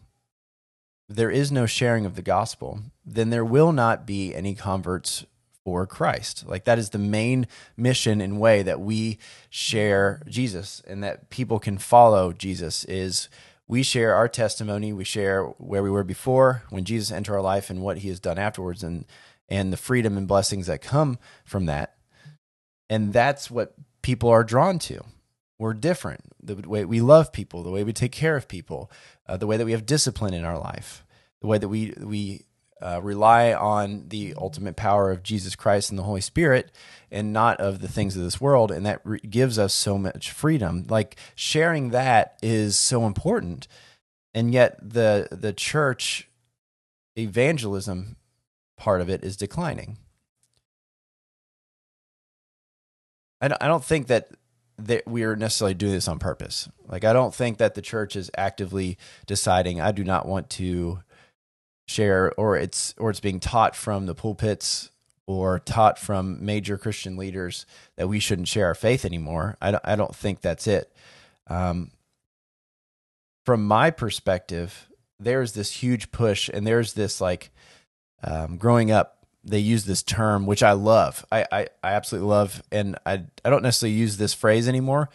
there 1.08 1.32
is 1.32 1.54
no 1.54 1.66
sharing 1.66 2.06
of 2.06 2.16
the 2.16 2.22
gospel, 2.22 2.82
then 3.06 3.30
there 3.30 3.46
will 3.46 3.72
not 3.72 4.06
be 4.06 4.36
any 4.36 4.54
converts 4.54 5.26
for 5.68 5.86
Christ. 5.86 6.46
Like 6.48 6.64
that 6.64 6.80
is 6.80 6.92
the 6.92 6.98
main 6.98 7.46
mission 7.76 8.22
and 8.22 8.40
way 8.40 8.64
that 8.64 8.80
we 8.80 9.18
share 9.50 10.22
Jesus 10.26 10.82
and 10.88 11.04
that 11.04 11.30
people 11.30 11.60
can 11.60 11.78
follow 11.78 12.32
Jesus 12.32 12.86
is 12.86 13.28
we 13.68 13.84
share 13.84 14.16
our 14.16 14.30
testimony, 14.30 14.94
we 14.94 15.04
share 15.04 15.44
where 15.44 15.84
we 15.84 15.90
were 15.90 16.06
before 16.06 16.64
when 16.70 16.86
Jesus 16.86 17.12
entered 17.12 17.36
our 17.36 17.42
life 17.42 17.70
and 17.70 17.82
what 17.82 17.98
he 17.98 18.08
has 18.08 18.22
done 18.22 18.38
afterwards 18.40 18.82
and 18.82 19.04
and 19.50 19.74
the 19.74 19.78
freedom 19.78 20.16
and 20.16 20.26
blessings 20.26 20.68
that 20.68 20.82
come 20.82 21.20
from 21.44 21.66
that. 21.66 21.98
And 22.90 23.12
that's 23.12 23.52
what 23.52 23.74
people 24.02 24.30
are 24.30 24.46
drawn 24.46 24.80
to. 24.80 25.04
we're 25.60 25.74
different. 25.74 26.22
The 26.42 26.56
way 26.56 26.86
we 26.86 27.02
love 27.02 27.34
people, 27.34 27.62
the 27.62 27.72
way 27.72 27.84
we 27.84 27.92
take 27.92 28.14
care 28.14 28.38
of 28.38 28.48
people, 28.48 28.90
uh, 29.28 29.36
the 29.36 29.48
way 29.48 29.58
that 29.58 29.66
we 29.66 29.74
have 29.74 29.86
discipline 29.86 30.34
in 30.34 30.46
our 30.46 30.58
life, 30.58 31.04
the 31.42 31.48
way 31.48 31.58
that 31.58 31.68
we 31.68 31.94
we 32.00 32.47
uh, 32.82 33.00
rely 33.02 33.54
on 33.54 34.06
the 34.10 34.34
ultimate 34.38 34.76
power 34.76 35.12
of 35.12 35.24
Jesus 35.24 35.56
Christ 35.56 35.90
and 35.90 35.98
the 35.98 36.04
Holy 36.04 36.22
Spirit, 36.22 36.72
and 37.12 37.34
not 37.34 37.60
of 37.60 37.80
the 37.80 37.88
things 37.88 38.16
of 38.16 38.24
this 38.24 38.42
world, 38.42 38.72
and 38.72 38.86
that 38.86 39.02
re- 39.04 39.20
gives 39.20 39.58
us 39.58 39.74
so 39.74 39.98
much 39.98 40.32
freedom. 40.32 40.86
Like 40.88 41.16
sharing 41.36 41.90
that 41.92 42.38
is 42.42 42.78
so 42.78 43.06
important, 43.06 43.68
and 44.34 44.54
yet 44.54 44.78
the 44.82 45.28
the 45.32 45.54
church 45.54 46.30
evangelism 47.18 48.18
part 48.78 49.02
of 49.02 49.10
it 49.10 49.24
is 49.24 49.38
declining. 49.38 49.98
I 53.42 53.48
don't, 53.48 53.64
I 53.64 53.68
don't 53.68 53.84
think 53.84 54.08
that 54.08 54.30
that 54.80 55.08
we 55.08 55.24
are 55.24 55.36
necessarily 55.36 55.74
doing 55.74 55.94
this 55.94 56.08
on 56.08 56.20
purpose. 56.20 56.70
Like 56.88 57.04
I 57.04 57.14
don't 57.14 57.34
think 57.34 57.58
that 57.58 57.74
the 57.74 57.82
church 57.82 58.16
is 58.16 58.30
actively 58.38 58.98
deciding 59.26 59.82
I 59.82 59.92
do 59.92 60.04
not 60.04 60.28
want 60.28 60.50
to 60.52 61.00
share 61.88 62.34
or 62.38 62.58
it's 62.58 62.94
or 62.98 63.10
it's 63.10 63.20
being 63.20 63.40
taught 63.40 63.76
from 63.76 64.06
the 64.06 64.16
pulpits 64.16 64.92
or 65.26 65.60
taught 65.60 65.98
from 66.00 66.44
major 66.46 66.78
Christian 66.78 67.18
leaders 67.18 67.66
that 67.96 68.08
we 68.08 68.20
shouldn't 68.20 68.48
share 68.48 68.68
our 68.68 68.76
faith 68.76 69.04
anymore. 69.04 69.58
I 69.62 69.72
don't, 69.72 69.84
I 69.84 69.96
don't 69.96 70.16
think 70.16 70.42
that's 70.42 70.68
it. 70.68 70.94
Um, 71.48 71.92
from 73.46 73.66
my 73.66 73.92
perspective, 73.92 74.90
there's 75.20 75.54
this 75.54 75.72
huge 75.72 76.12
push 76.12 76.50
and 76.54 76.66
there's 76.66 76.94
this 76.94 77.20
like 77.20 77.52
um, 78.24 78.58
growing 78.58 78.92
up 78.92 79.18
they 79.48 79.60
use 79.60 79.86
this 79.86 80.04
term, 80.04 80.46
which 80.46 80.62
I 80.62 80.74
love. 80.74 81.26
I, 81.32 81.46
I, 81.52 81.68
I 81.82 81.94
absolutely 81.94 82.28
love, 82.30 82.62
and 82.72 82.98
I 83.06 83.24
I 83.46 83.50
don't 83.50 83.64
necessarily 83.64 83.96
use 83.96 84.18
this 84.18 84.34
phrase 84.34 84.68
anymore, 84.68 85.10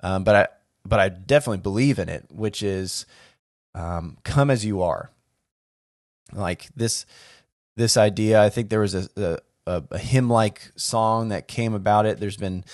um, 0.00 0.24
but 0.24 0.36
I 0.36 0.48
but 0.86 1.00
I 1.00 1.08
definitely 1.08 1.62
believe 1.62 1.98
in 1.98 2.08
it, 2.08 2.26
which 2.30 2.62
is 2.62 3.06
um, 3.74 4.18
"come 4.24 4.50
as 4.50 4.64
you 4.64 4.82
are." 4.82 5.10
Like 6.32 6.68
this 6.76 7.06
this 7.76 7.96
idea. 7.96 8.42
I 8.42 8.48
think 8.50 8.70
there 8.70 8.80
was 8.80 8.94
a 8.94 9.40
a, 9.66 9.82
a 9.90 9.98
hymn 9.98 10.28
like 10.28 10.72
song 10.76 11.28
that 11.28 11.48
came 11.48 11.74
about 11.74 12.06
it. 12.06 12.20
There's 12.20 12.36
been 12.36 12.64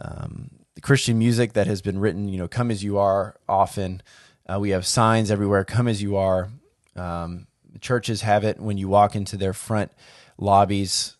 um, 0.00 0.50
Christian 0.82 1.18
music 1.18 1.54
that 1.54 1.66
has 1.66 1.82
been 1.82 1.98
written. 1.98 2.28
You 2.28 2.38
know, 2.38 2.48
"Come 2.48 2.70
as 2.70 2.82
you 2.82 2.98
are." 2.98 3.36
Often 3.48 4.02
uh, 4.48 4.58
we 4.60 4.70
have 4.70 4.86
signs 4.86 5.30
everywhere. 5.30 5.64
"Come 5.64 5.88
as 5.88 6.02
you 6.02 6.16
are." 6.16 6.48
Um, 6.96 7.46
churches 7.80 8.22
have 8.22 8.44
it 8.44 8.60
when 8.60 8.78
you 8.78 8.88
walk 8.88 9.16
into 9.16 9.36
their 9.36 9.52
front 9.52 9.92
lobbies, 10.38 11.16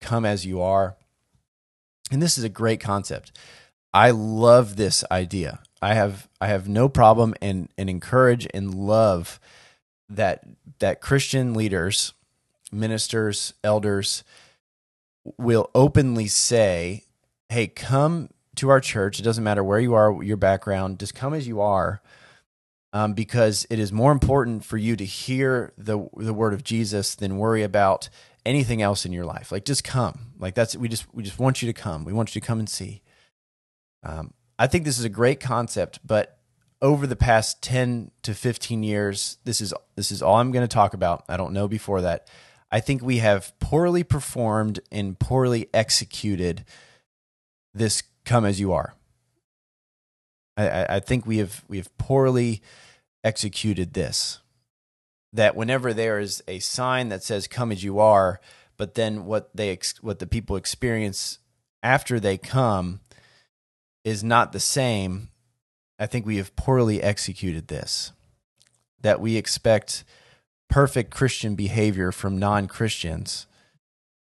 come 0.00 0.24
as 0.24 0.46
you 0.46 0.60
are. 0.60 0.96
And 2.10 2.22
this 2.22 2.38
is 2.38 2.44
a 2.44 2.48
great 2.48 2.80
concept. 2.80 3.36
I 3.92 4.10
love 4.10 4.76
this 4.76 5.04
idea. 5.10 5.60
I 5.82 5.94
have 5.94 6.28
I 6.40 6.48
have 6.48 6.68
no 6.68 6.88
problem 6.88 7.34
and 7.40 7.68
and 7.78 7.88
encourage 7.88 8.46
and 8.52 8.74
love 8.74 9.40
that 10.10 10.44
that 10.80 11.00
Christian 11.00 11.54
leaders, 11.54 12.12
ministers, 12.72 13.54
elders 13.64 14.24
will 15.38 15.70
openly 15.74 16.26
say, 16.26 17.04
"Hey, 17.48 17.66
come 17.66 18.30
to 18.56 18.68
our 18.68 18.80
church. 18.80 19.18
It 19.20 19.22
doesn't 19.22 19.44
matter 19.44 19.64
where 19.64 19.80
you 19.80 19.94
are, 19.94 20.22
your 20.22 20.36
background. 20.36 20.98
Just 20.98 21.14
come 21.14 21.34
as 21.34 21.46
you 21.46 21.60
are." 21.60 22.02
Um, 22.92 23.14
because 23.14 23.68
it 23.70 23.78
is 23.78 23.92
more 23.92 24.10
important 24.10 24.64
for 24.64 24.76
you 24.76 24.96
to 24.96 25.04
hear 25.04 25.72
the 25.78 26.08
the 26.16 26.34
word 26.34 26.52
of 26.52 26.64
Jesus 26.64 27.14
than 27.14 27.38
worry 27.38 27.62
about 27.62 28.08
anything 28.44 28.82
else 28.82 29.06
in 29.06 29.12
your 29.12 29.24
life. 29.24 29.52
Like 29.52 29.64
just 29.64 29.84
come. 29.84 30.32
Like 30.38 30.54
that's 30.54 30.76
we 30.76 30.88
just 30.88 31.06
we 31.14 31.22
just 31.22 31.38
want 31.38 31.62
you 31.62 31.72
to 31.72 31.72
come. 31.72 32.04
We 32.04 32.12
want 32.12 32.34
you 32.34 32.40
to 32.40 32.46
come 32.46 32.58
and 32.58 32.68
see. 32.68 33.02
Um, 34.02 34.32
I 34.58 34.66
think 34.66 34.84
this 34.84 34.98
is 34.98 35.04
a 35.04 35.10
great 35.10 35.40
concept, 35.40 36.00
but 36.04 36.39
over 36.82 37.06
the 37.06 37.16
past 37.16 37.62
10 37.62 38.10
to 38.22 38.34
15 38.34 38.82
years, 38.82 39.38
this 39.44 39.60
is 39.60 39.74
this 39.96 40.10
is 40.10 40.22
all 40.22 40.36
I'm 40.36 40.52
going 40.52 40.66
to 40.66 40.74
talk 40.74 40.94
about. 40.94 41.24
I 41.28 41.36
don't 41.36 41.52
know 41.52 41.68
before 41.68 42.00
that. 42.02 42.28
I 42.70 42.80
think 42.80 43.02
we 43.02 43.18
have 43.18 43.58
poorly 43.58 44.04
performed 44.04 44.80
and 44.90 45.18
poorly 45.18 45.68
executed 45.74 46.64
this 47.74 48.02
come 48.24 48.44
as 48.44 48.60
you 48.60 48.72
are. 48.72 48.94
I, 50.56 50.96
I 50.96 51.00
think 51.00 51.26
we 51.26 51.38
have 51.38 51.64
we 51.68 51.78
have 51.78 51.96
poorly 51.98 52.62
executed 53.24 53.92
this 53.94 54.38
that 55.32 55.54
whenever 55.54 55.92
there 55.92 56.18
is 56.18 56.42
a 56.48 56.58
sign 56.58 57.08
that 57.08 57.22
says 57.22 57.46
"Come 57.46 57.72
as 57.72 57.82
you 57.82 57.98
are," 57.98 58.40
but 58.76 58.94
then 58.94 59.24
what 59.24 59.54
they 59.54 59.76
what 60.00 60.18
the 60.18 60.26
people 60.26 60.56
experience 60.56 61.38
after 61.82 62.20
they 62.20 62.38
come 62.38 63.00
is 64.04 64.22
not 64.22 64.52
the 64.52 64.60
same. 64.60 65.29
I 66.00 66.06
think 66.06 66.24
we 66.24 66.38
have 66.38 66.56
poorly 66.56 67.02
executed 67.02 67.68
this. 67.68 68.12
That 69.02 69.20
we 69.20 69.36
expect 69.36 70.02
perfect 70.68 71.10
Christian 71.10 71.54
behavior 71.54 72.10
from 72.10 72.38
non 72.38 72.66
Christians 72.66 73.46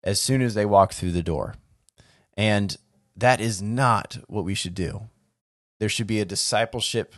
as 0.04 0.22
soon 0.22 0.42
as 0.42 0.54
they 0.54 0.66
walk 0.66 0.94
through 0.94 1.12
the 1.12 1.24
door. 1.24 1.56
And 2.36 2.78
that 3.16 3.40
is 3.40 3.62
not 3.62 4.18
what 4.28 4.46
we 4.46 4.54
should 4.54 4.76
do. 4.76 5.10
There 5.80 5.90
should 5.90 6.08
be 6.08 6.20
a 6.20 6.26
discipleship 6.26 7.16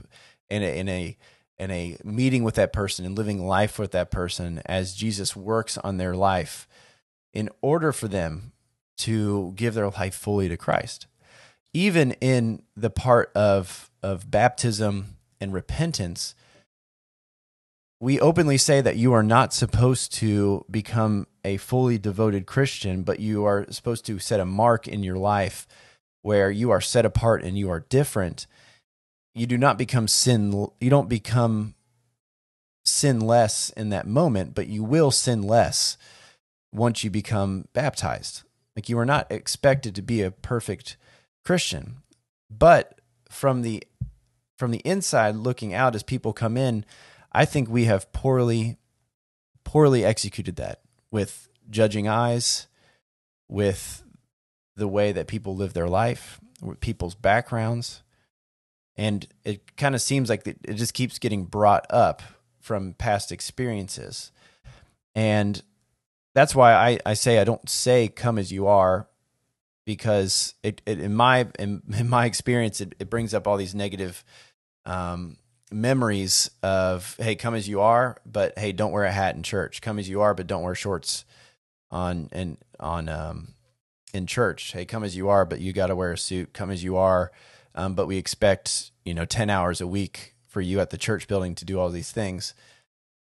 and 0.49 0.63
a, 0.63 0.77
in 0.77 0.89
a 0.89 1.17
and 1.57 1.71
a 1.71 1.97
meeting 2.03 2.43
with 2.43 2.55
that 2.55 2.73
person 2.73 3.05
and 3.05 3.17
living 3.17 3.45
life 3.45 3.77
with 3.77 3.91
that 3.91 4.11
person 4.11 4.61
as 4.65 4.95
Jesus 4.95 5.35
works 5.35 5.77
on 5.77 5.97
their 5.97 6.15
life 6.15 6.67
in 7.31 7.49
order 7.61 7.91
for 7.91 8.07
them 8.07 8.51
to 8.97 9.53
give 9.55 9.73
their 9.73 9.89
life 9.89 10.15
fully 10.15 10.49
to 10.49 10.57
Christ. 10.57 11.07
Even 11.73 12.11
in 12.13 12.63
the 12.75 12.89
part 12.89 13.31
of, 13.35 13.91
of 14.03 14.29
baptism 14.29 15.17
and 15.39 15.53
repentance, 15.53 16.35
we 17.99 18.19
openly 18.19 18.57
say 18.57 18.81
that 18.81 18.97
you 18.97 19.13
are 19.13 19.23
not 19.23 19.53
supposed 19.53 20.13
to 20.15 20.65
become 20.69 21.25
a 21.45 21.55
fully 21.55 21.97
devoted 21.97 22.45
Christian, 22.45 23.03
but 23.03 23.21
you 23.21 23.45
are 23.45 23.65
supposed 23.69 24.05
to 24.07 24.19
set 24.19 24.41
a 24.41 24.45
mark 24.45 24.87
in 24.89 25.03
your 25.03 25.17
life 25.17 25.65
where 26.21 26.51
you 26.51 26.69
are 26.69 26.81
set 26.81 27.05
apart 27.05 27.43
and 27.43 27.57
you 27.57 27.69
are 27.69 27.85
different. 27.87 28.45
You 29.33 29.45
do 29.45 29.57
not 29.57 29.77
become 29.77 30.07
sin 30.07 30.67
you 30.79 30.89
don't 30.89 31.09
become 31.09 31.75
sin 32.85 33.21
less 33.21 33.69
in 33.69 33.89
that 33.89 34.05
moment 34.05 34.53
but 34.53 34.67
you 34.67 34.83
will 34.83 35.09
sin 35.09 35.41
less 35.41 35.97
once 36.73 37.03
you 37.03 37.09
become 37.09 37.69
baptized. 37.71 38.43
Like 38.75 38.89
you 38.89 38.99
are 38.99 39.05
not 39.05 39.31
expected 39.31 39.95
to 39.95 40.01
be 40.01 40.21
a 40.21 40.31
perfect 40.31 40.97
christian 41.45 41.97
but 42.49 42.99
from 43.33 43.61
the 43.61 43.83
from 44.57 44.71
the 44.71 44.79
inside 44.79 45.35
looking 45.35 45.73
out 45.73 45.95
as 45.95 46.03
people 46.03 46.33
come 46.33 46.57
in 46.57 46.85
i 47.31 47.43
think 47.45 47.69
we 47.69 47.85
have 47.85 48.11
poorly 48.11 48.77
poorly 49.63 50.05
executed 50.05 50.55
that 50.55 50.81
with 51.11 51.49
judging 51.69 52.07
eyes 52.07 52.67
with 53.47 54.03
the 54.75 54.87
way 54.87 55.11
that 55.11 55.27
people 55.27 55.55
live 55.55 55.73
their 55.73 55.87
life 55.87 56.39
with 56.61 56.79
people's 56.79 57.15
backgrounds. 57.15 58.01
And 58.95 59.27
it 59.43 59.75
kind 59.75 59.95
of 59.95 60.01
seems 60.01 60.29
like 60.29 60.45
it 60.47 60.73
just 60.73 60.93
keeps 60.93 61.19
getting 61.19 61.45
brought 61.45 61.85
up 61.89 62.21
from 62.59 62.93
past 62.93 63.31
experiences. 63.31 64.31
And 65.15 65.61
that's 66.33 66.55
why 66.55 66.73
I, 66.73 66.99
I 67.05 67.13
say 67.13 67.39
I 67.39 67.43
don't 67.43 67.67
say 67.69 68.07
come 68.07 68.37
as 68.37 68.51
you 68.51 68.67
are 68.67 69.07
because 69.85 70.53
it, 70.63 70.81
it 70.85 70.99
in 70.99 71.13
my 71.13 71.47
in, 71.59 71.81
in, 71.97 72.09
my 72.09 72.25
experience 72.25 72.81
it, 72.81 72.95
it 72.99 73.09
brings 73.09 73.33
up 73.33 73.47
all 73.47 73.57
these 73.57 73.75
negative 73.75 74.23
um, 74.85 75.37
memories 75.71 76.49
of 76.61 77.15
hey 77.19 77.35
come 77.35 77.55
as 77.55 77.67
you 77.67 77.81
are 77.81 78.17
but 78.25 78.57
hey 78.57 78.71
don't 78.71 78.91
wear 78.91 79.03
a 79.03 79.11
hat 79.11 79.35
in 79.35 79.43
church. 79.43 79.81
Come 79.81 79.99
as 79.99 80.09
you 80.09 80.21
are 80.21 80.33
but 80.33 80.47
don't 80.47 80.63
wear 80.63 80.75
shorts 80.75 81.25
on 81.91 82.29
and 82.31 82.57
on 82.79 83.09
um, 83.09 83.53
in 84.13 84.27
church. 84.27 84.73
Hey 84.73 84.85
come 84.85 85.03
as 85.03 85.15
you 85.15 85.29
are 85.29 85.45
but 85.45 85.59
you 85.59 85.73
got 85.73 85.87
to 85.87 85.95
wear 85.95 86.11
a 86.11 86.17
suit. 86.17 86.53
Come 86.53 86.71
as 86.71 86.83
you 86.83 86.97
are 86.97 87.31
um, 87.75 87.95
but 87.95 88.07
we 88.07 88.17
expect 88.17 88.91
you 89.03 89.13
know 89.13 89.25
10 89.25 89.49
hours 89.49 89.81
a 89.81 89.87
week 89.87 90.35
for 90.47 90.61
you 90.61 90.79
at 90.79 90.91
the 90.91 90.97
church 90.97 91.27
building 91.27 91.55
to 91.55 91.65
do 91.65 91.79
all 91.79 91.89
these 91.89 92.11
things. 92.11 92.53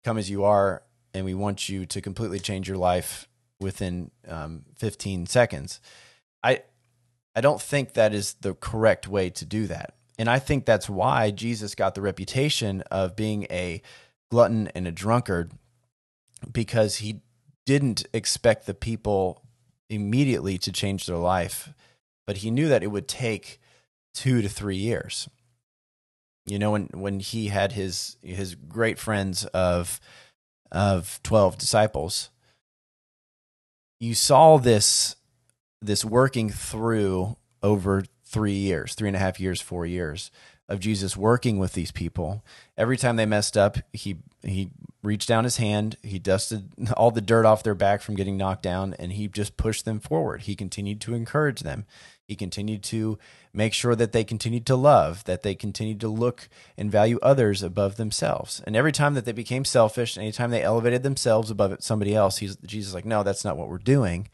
Come 0.04 0.18
as 0.18 0.28
you 0.28 0.44
are 0.44 0.82
and 1.14 1.24
we 1.24 1.34
want 1.34 1.68
you 1.68 1.86
to 1.86 2.00
completely 2.00 2.38
change 2.38 2.68
your 2.68 2.78
life 2.78 3.28
within 3.60 4.10
um, 4.28 4.64
15 4.76 5.26
seconds 5.26 5.80
i 6.42 6.60
i 7.34 7.40
don't 7.40 7.60
think 7.60 7.94
that 7.94 8.12
is 8.14 8.34
the 8.40 8.54
correct 8.54 9.08
way 9.08 9.30
to 9.30 9.44
do 9.44 9.66
that 9.66 9.94
and 10.18 10.28
i 10.28 10.38
think 10.38 10.64
that's 10.64 10.88
why 10.88 11.30
jesus 11.30 11.74
got 11.74 11.94
the 11.94 12.02
reputation 12.02 12.82
of 12.90 13.16
being 13.16 13.44
a 13.50 13.82
glutton 14.30 14.68
and 14.68 14.86
a 14.86 14.92
drunkard 14.92 15.52
because 16.50 16.96
he 16.96 17.20
didn't 17.66 18.04
expect 18.12 18.66
the 18.66 18.74
people 18.74 19.42
immediately 19.88 20.58
to 20.58 20.72
change 20.72 21.06
their 21.06 21.16
life 21.16 21.72
but 22.26 22.38
he 22.38 22.50
knew 22.50 22.68
that 22.68 22.82
it 22.82 22.88
would 22.88 23.08
take 23.08 23.60
two 24.14 24.42
to 24.42 24.48
three 24.48 24.76
years. 24.76 25.28
You 26.46 26.58
know, 26.58 26.72
when 26.72 26.88
when 26.92 27.20
he 27.20 27.48
had 27.48 27.72
his 27.72 28.16
his 28.22 28.54
great 28.54 28.98
friends 28.98 29.44
of 29.46 30.00
of 30.70 31.20
twelve 31.22 31.58
disciples, 31.58 32.30
you 34.00 34.14
saw 34.14 34.58
this 34.58 35.16
this 35.82 36.04
working 36.04 36.50
through 36.50 37.36
over 37.62 38.04
three 38.24 38.52
years, 38.52 38.94
three 38.94 39.08
and 39.08 39.16
a 39.16 39.20
half 39.20 39.38
years, 39.38 39.60
four 39.60 39.84
years 39.84 40.30
of 40.68 40.80
Jesus 40.80 41.16
working 41.16 41.58
with 41.58 41.74
these 41.74 41.90
people. 41.90 42.42
Every 42.78 42.96
time 42.96 43.16
they 43.16 43.26
messed 43.26 43.56
up, 43.56 43.76
he 43.92 44.18
he 44.42 44.70
reached 45.02 45.28
down 45.28 45.44
his 45.44 45.58
hand, 45.58 45.96
he 46.02 46.18
dusted 46.18 46.70
all 46.96 47.10
the 47.10 47.20
dirt 47.20 47.44
off 47.44 47.62
their 47.62 47.74
back 47.74 48.00
from 48.00 48.14
getting 48.14 48.36
knocked 48.36 48.62
down, 48.62 48.94
and 48.98 49.12
he 49.12 49.28
just 49.28 49.56
pushed 49.56 49.84
them 49.84 50.00
forward. 50.00 50.42
He 50.42 50.54
continued 50.54 51.00
to 51.02 51.14
encourage 51.14 51.60
them. 51.60 51.84
He 52.24 52.36
continued 52.36 52.82
to 52.84 53.18
make 53.52 53.74
sure 53.74 53.94
that 53.94 54.12
they 54.12 54.24
continued 54.24 54.64
to 54.66 54.76
love, 54.76 55.24
that 55.24 55.42
they 55.42 55.54
continued 55.54 56.00
to 56.00 56.08
look 56.08 56.48
and 56.78 56.90
value 56.90 57.18
others 57.20 57.62
above 57.62 57.96
themselves. 57.96 58.62
And 58.66 58.74
every 58.74 58.92
time 58.92 59.12
that 59.14 59.26
they 59.26 59.32
became 59.32 59.66
selfish, 59.66 60.16
anytime 60.16 60.50
they 60.50 60.62
elevated 60.62 61.02
themselves 61.02 61.50
above 61.50 61.76
somebody 61.80 62.14
else, 62.14 62.38
he's 62.38 62.56
Jesus 62.56 62.94
like, 62.94 63.04
no, 63.04 63.22
that's 63.22 63.44
not 63.44 63.58
what 63.58 63.68
we're 63.68 63.76
doing 63.76 64.28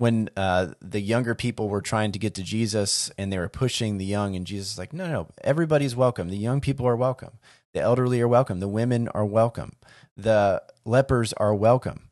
when 0.00 0.30
uh, 0.34 0.68
the 0.80 0.98
younger 0.98 1.34
people 1.34 1.68
were 1.68 1.82
trying 1.82 2.10
to 2.10 2.18
get 2.18 2.32
to 2.32 2.42
Jesus 2.42 3.10
and 3.18 3.30
they 3.30 3.36
were 3.36 3.50
pushing 3.50 3.98
the 3.98 4.04
young, 4.06 4.34
and 4.34 4.46
Jesus 4.46 4.72
is 4.72 4.78
like, 4.78 4.94
no, 4.94 5.06
no, 5.06 5.28
everybody's 5.44 5.94
welcome. 5.94 6.30
The 6.30 6.38
young 6.38 6.62
people 6.62 6.88
are 6.88 6.96
welcome. 6.96 7.32
The 7.74 7.80
elderly 7.80 8.18
are 8.22 8.26
welcome. 8.26 8.60
The 8.60 8.66
women 8.66 9.08
are 9.08 9.26
welcome. 9.26 9.72
The 10.16 10.62
lepers 10.86 11.34
are 11.34 11.54
welcome. 11.54 12.08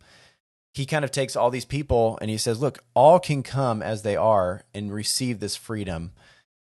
He 0.75 0.85
kind 0.85 1.03
of 1.03 1.11
takes 1.11 1.35
all 1.35 1.49
these 1.49 1.65
people 1.65 2.19
and 2.21 2.31
he 2.31 2.37
says, 2.37 2.61
look, 2.61 2.85
all 2.93 3.19
can 3.19 3.43
come 3.43 3.81
as 3.83 4.03
they 4.03 4.17
are 4.17 4.65
and 4.75 4.93
receive 4.93 5.41
this 5.41 5.57
freedom 5.57 6.13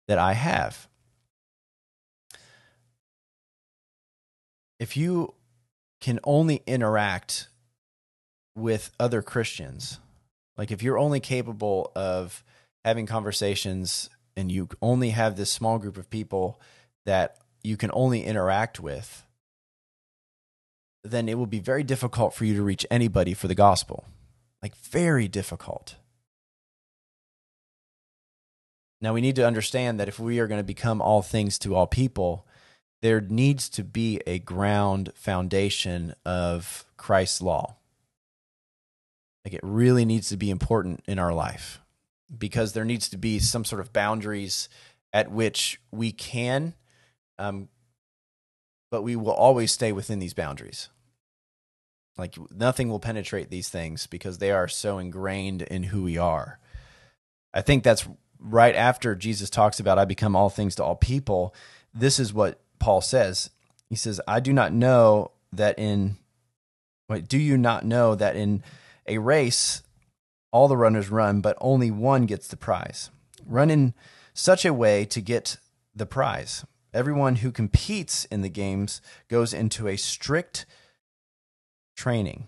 that 0.08 0.18
I 0.18 0.32
have. 0.32 0.88
If 4.80 4.96
you 4.96 5.34
can 6.00 6.22
only 6.24 6.64
interact 6.66 7.50
with 8.56 8.92
other 8.98 9.22
Christians, 9.22 10.00
like 10.58 10.72
if 10.72 10.82
you're 10.82 10.98
only 10.98 11.20
capable 11.20 11.92
of 11.96 12.44
having 12.84 13.06
conversations 13.06 14.10
and 14.36 14.52
you 14.52 14.70
only 14.82 15.12
have 15.12 15.36
this 15.36 15.52
small 15.52 15.78
group 15.80 15.98
of 15.98 16.10
people 16.10 16.60
that 17.06 17.38
you 17.64 17.78
can 17.78 17.92
only 17.94 18.24
interact 18.24 18.80
with, 18.80 19.26
then 21.04 21.30
it 21.30 21.38
will 21.38 21.48
be 21.48 21.60
very 21.60 21.84
difficult 21.84 22.34
for 22.34 22.46
you 22.46 22.56
to 22.56 22.64
reach 22.64 22.86
anybody 22.90 23.34
for 23.34 23.48
the 23.48 23.56
gospel. 23.56 24.06
Like, 24.62 24.76
very 24.76 25.28
difficult. 25.28 25.96
Now, 29.00 29.14
we 29.14 29.22
need 29.22 29.36
to 29.36 29.46
understand 29.46 30.00
that 30.00 30.08
if 30.08 30.20
we 30.20 30.40
are 30.40 30.48
going 30.48 30.60
to 30.60 30.64
become 30.64 31.02
all 31.02 31.22
things 31.22 31.60
to 31.60 31.76
all 31.76 31.88
people, 31.88 32.48
there 33.02 33.22
needs 33.22 33.70
to 33.70 33.84
be 33.84 34.22
a 34.26 34.40
ground 34.40 35.12
foundation 35.14 36.16
of 36.26 36.86
Christ's 36.98 37.42
law. 37.42 37.77
Like 39.48 39.54
it 39.54 39.62
really 39.64 40.04
needs 40.04 40.28
to 40.28 40.36
be 40.36 40.50
important 40.50 41.06
in 41.08 41.20
our 41.20 41.34
life 41.34 41.80
because 42.38 42.74
there 42.74 42.84
needs 42.84 43.08
to 43.08 43.18
be 43.18 43.40
some 43.40 43.64
sort 43.64 43.80
of 43.80 43.94
boundaries 43.94 44.68
at 45.14 45.32
which 45.32 45.80
we 45.90 46.12
can, 46.12 46.74
um, 47.40 47.70
but 48.92 49.04
we 49.04 49.16
will 49.16 49.32
always 49.32 49.72
stay 49.72 49.94
within 49.94 50.20
these 50.20 50.34
boundaries. 50.34 50.90
Like 52.18 52.36
nothing 52.52 52.90
will 52.90 53.00
penetrate 53.00 53.50
these 53.50 53.70
things 53.70 54.06
because 54.06 54.40
they 54.40 54.52
are 54.52 54.68
so 54.68 54.98
ingrained 54.98 55.62
in 55.62 55.84
who 55.84 56.04
we 56.04 56.18
are. 56.18 56.60
I 57.54 57.62
think 57.62 57.86
that's 57.86 58.06
right 58.42 58.76
after 58.76 59.16
Jesus 59.16 59.50
talks 59.50 59.80
about 59.80 59.98
I 59.98 60.04
become 60.04 60.36
all 60.36 60.50
things 60.50 60.76
to 60.76 60.84
all 60.84 60.98
people. 60.98 61.56
This 61.94 62.20
is 62.20 62.34
what 62.34 62.60
Paul 62.80 63.00
says. 63.00 63.50
He 63.90 63.96
says, 63.96 64.20
I 64.28 64.42
do 64.42 64.52
not 64.52 64.74
know 64.74 65.32
that 65.54 65.80
in, 65.80 66.18
wait, 67.08 67.30
do 67.30 67.38
you 67.38 67.58
not 67.58 67.86
know 67.86 68.14
that 68.14 68.36
in 68.36 68.62
a 69.08 69.18
race, 69.18 69.84
all 70.52 70.68
the 70.68 70.78
runners 70.78 71.10
run, 71.10 71.42
but 71.42 71.58
only 71.60 71.92
one 71.92 72.26
gets 72.26 72.48
the 72.48 72.58
prize. 72.58 73.10
Run 73.46 73.70
in 73.70 73.94
such 74.34 74.66
a 74.66 74.74
way 74.74 75.06
to 75.06 75.22
get 75.22 75.58
the 75.96 76.06
prize. 76.06 76.66
Everyone 76.94 77.38
who 77.38 77.52
competes 77.52 78.26
in 78.26 78.42
the 78.42 78.50
games 78.50 79.02
goes 79.28 79.54
into 79.54 79.88
a 79.88 79.98
strict 79.98 80.66
training. 81.96 82.48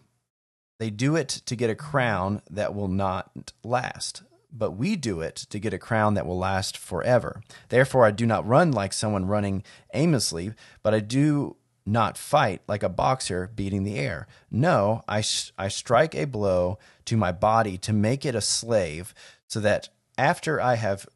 They 0.80 0.90
do 0.90 1.16
it 1.16 1.28
to 1.28 1.56
get 1.56 1.70
a 1.70 1.76
crown 1.76 2.42
that 2.50 2.74
will 2.74 2.88
not 2.88 3.52
last, 3.64 4.24
but 4.52 4.72
we 4.72 4.96
do 4.96 5.22
it 5.22 5.36
to 5.36 5.60
get 5.60 5.74
a 5.74 5.78
crown 5.78 6.14
that 6.14 6.26
will 6.26 6.38
last 6.38 6.78
forever. 6.78 7.42
Therefore, 7.68 8.06
I 8.06 8.12
do 8.12 8.26
not 8.26 8.48
run 8.48 8.72
like 8.72 8.94
someone 8.94 9.26
running 9.26 9.64
aimlessly, 9.94 10.54
but 10.82 10.94
I 10.94 11.00
do 11.00 11.58
not 11.90 12.18
fight 12.18 12.62
like 12.68 12.84
a 12.84 12.90
boxer 12.90 13.50
beating 13.56 13.84
the 13.84 13.98
air. 13.98 14.28
No, 14.52 15.02
I, 15.08 15.24
I 15.58 15.68
strike 15.68 16.16
a 16.16 16.26
blow 16.26 16.78
to 17.06 17.18
my 17.18 17.32
body 17.32 17.78
to 17.80 17.94
make 17.94 18.26
it 18.26 18.36
a 18.36 18.42
slave, 18.42 19.14
so 19.48 19.60
that 19.60 19.90
after 20.18 20.62
I 20.62 20.76
have 20.76 21.08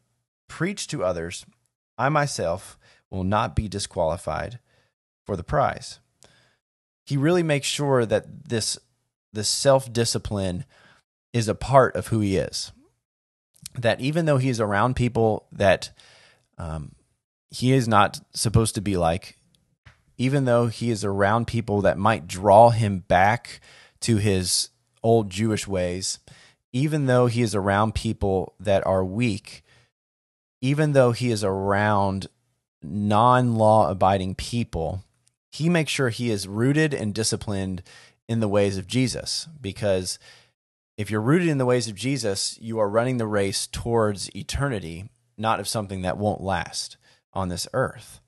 preached 0.48 0.90
to 0.90 1.04
others, 1.04 1.46
I 1.96 2.08
myself 2.08 2.78
will 3.10 3.24
not 3.24 3.54
be 3.54 3.68
disqualified 3.68 4.58
for 5.24 5.36
the 5.36 5.44
prize. 5.44 6.00
He 7.06 7.16
really 7.16 7.42
makes 7.42 7.66
sure 7.66 8.04
that 8.06 8.48
this, 8.48 8.78
this 9.32 9.48
self 9.48 9.92
discipline 9.92 10.64
is 11.32 11.48
a 11.48 11.54
part 11.54 11.94
of 11.96 12.08
who 12.08 12.20
he 12.20 12.36
is. 12.36 12.72
That 13.76 14.00
even 14.00 14.24
though 14.24 14.38
he's 14.38 14.60
around 14.60 14.94
people 14.94 15.46
that 15.52 15.90
um, 16.58 16.92
he 17.50 17.72
is 17.72 17.86
not 17.86 18.20
supposed 18.32 18.74
to 18.76 18.80
be 18.80 18.96
like, 18.96 19.36
even 20.16 20.44
though 20.44 20.66
he 20.68 20.90
is 20.90 21.04
around 21.04 21.46
people 21.46 21.80
that 21.82 21.98
might 21.98 22.26
draw 22.26 22.70
him 22.70 23.00
back 23.00 23.60
to 24.00 24.16
his 24.16 24.70
old 25.02 25.30
Jewish 25.30 25.66
ways, 25.66 26.18
even 26.72 27.06
though 27.06 27.26
he 27.26 27.42
is 27.42 27.54
around 27.54 27.94
people 27.94 28.54
that 28.58 28.84
are 28.86 29.04
weak, 29.04 29.62
even 30.60 30.92
though 30.92 31.12
he 31.12 31.30
is 31.30 31.44
around 31.44 32.26
non 32.82 33.56
law 33.56 33.90
abiding 33.90 34.34
people, 34.34 35.04
he 35.50 35.68
makes 35.68 35.92
sure 35.92 36.08
he 36.08 36.30
is 36.30 36.48
rooted 36.48 36.92
and 36.92 37.14
disciplined 37.14 37.82
in 38.28 38.40
the 38.40 38.48
ways 38.48 38.76
of 38.78 38.86
Jesus. 38.86 39.48
Because 39.60 40.18
if 40.96 41.10
you're 41.10 41.20
rooted 41.20 41.48
in 41.48 41.58
the 41.58 41.66
ways 41.66 41.88
of 41.88 41.94
Jesus, 41.94 42.58
you 42.60 42.78
are 42.78 42.88
running 42.88 43.18
the 43.18 43.26
race 43.26 43.66
towards 43.66 44.34
eternity, 44.34 45.10
not 45.36 45.60
of 45.60 45.68
something 45.68 46.02
that 46.02 46.18
won't 46.18 46.40
last 46.40 46.96
on 47.32 47.48
this 47.48 47.66
earth. 47.72 48.20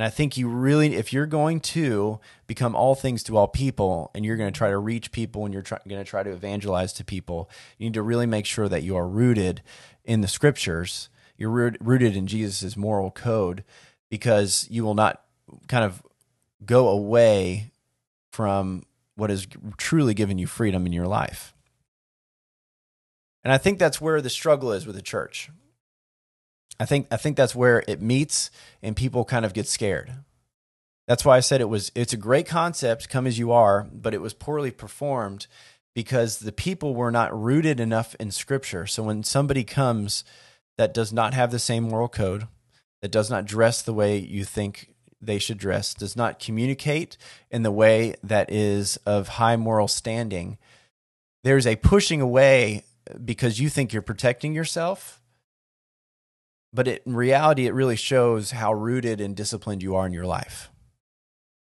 And 0.00 0.06
I 0.06 0.08
think 0.08 0.38
you 0.38 0.48
really, 0.48 0.94
if 0.94 1.12
you're 1.12 1.26
going 1.26 1.60
to 1.60 2.20
become 2.46 2.74
all 2.74 2.94
things 2.94 3.22
to 3.24 3.36
all 3.36 3.46
people 3.46 4.10
and 4.14 4.24
you're 4.24 4.38
going 4.38 4.50
to 4.50 4.56
try 4.56 4.70
to 4.70 4.78
reach 4.78 5.12
people 5.12 5.44
and 5.44 5.52
you're 5.52 5.62
try, 5.62 5.78
going 5.86 6.02
to 6.02 6.08
try 6.08 6.22
to 6.22 6.30
evangelize 6.30 6.94
to 6.94 7.04
people, 7.04 7.50
you 7.76 7.84
need 7.84 7.92
to 7.92 8.02
really 8.02 8.24
make 8.24 8.46
sure 8.46 8.66
that 8.66 8.82
you 8.82 8.96
are 8.96 9.06
rooted 9.06 9.60
in 10.02 10.22
the 10.22 10.26
scriptures. 10.26 11.10
You're 11.36 11.74
rooted 11.82 12.16
in 12.16 12.26
Jesus' 12.26 12.78
moral 12.78 13.10
code 13.10 13.62
because 14.08 14.66
you 14.70 14.84
will 14.84 14.94
not 14.94 15.22
kind 15.68 15.84
of 15.84 16.02
go 16.64 16.88
away 16.88 17.70
from 18.32 18.84
what 19.16 19.28
has 19.28 19.46
truly 19.76 20.14
given 20.14 20.38
you 20.38 20.46
freedom 20.46 20.86
in 20.86 20.94
your 20.94 21.08
life. 21.08 21.52
And 23.44 23.52
I 23.52 23.58
think 23.58 23.78
that's 23.78 24.00
where 24.00 24.22
the 24.22 24.30
struggle 24.30 24.72
is 24.72 24.86
with 24.86 24.96
the 24.96 25.02
church. 25.02 25.50
I 26.80 26.86
think 26.86 27.06
I 27.10 27.18
think 27.18 27.36
that's 27.36 27.54
where 27.54 27.84
it 27.86 28.00
meets 28.00 28.50
and 28.82 28.96
people 28.96 29.24
kind 29.26 29.44
of 29.44 29.52
get 29.52 29.68
scared. 29.68 30.12
That's 31.06 31.26
why 31.26 31.36
I 31.36 31.40
said 31.40 31.60
it 31.60 31.68
was 31.68 31.92
it's 31.94 32.14
a 32.14 32.16
great 32.16 32.46
concept, 32.46 33.10
come 33.10 33.26
as 33.26 33.38
you 33.38 33.52
are, 33.52 33.86
but 33.92 34.14
it 34.14 34.22
was 34.22 34.32
poorly 34.32 34.70
performed 34.70 35.46
because 35.94 36.38
the 36.38 36.52
people 36.52 36.94
were 36.94 37.10
not 37.10 37.38
rooted 37.38 37.80
enough 37.80 38.16
in 38.18 38.30
scripture. 38.30 38.86
So 38.86 39.02
when 39.02 39.22
somebody 39.22 39.62
comes 39.62 40.24
that 40.78 40.94
does 40.94 41.12
not 41.12 41.34
have 41.34 41.50
the 41.50 41.58
same 41.58 41.84
moral 41.84 42.08
code, 42.08 42.48
that 43.02 43.12
does 43.12 43.28
not 43.28 43.44
dress 43.44 43.82
the 43.82 43.92
way 43.92 44.16
you 44.16 44.44
think 44.44 44.94
they 45.20 45.38
should 45.38 45.58
dress, 45.58 45.92
does 45.92 46.16
not 46.16 46.38
communicate 46.38 47.18
in 47.50 47.62
the 47.62 47.70
way 47.70 48.14
that 48.22 48.50
is 48.50 48.96
of 49.04 49.28
high 49.28 49.56
moral 49.56 49.88
standing, 49.88 50.56
there's 51.44 51.66
a 51.66 51.76
pushing 51.76 52.22
away 52.22 52.84
because 53.22 53.60
you 53.60 53.68
think 53.68 53.92
you're 53.92 54.00
protecting 54.00 54.54
yourself 54.54 55.19
but 56.72 56.86
it, 56.86 57.02
in 57.04 57.16
reality, 57.16 57.66
it 57.66 57.74
really 57.74 57.96
shows 57.96 58.52
how 58.52 58.72
rooted 58.72 59.20
and 59.20 59.36
disciplined 59.36 59.82
you 59.82 59.96
are 59.96 60.06
in 60.06 60.12
your 60.12 60.26
life. 60.26 60.70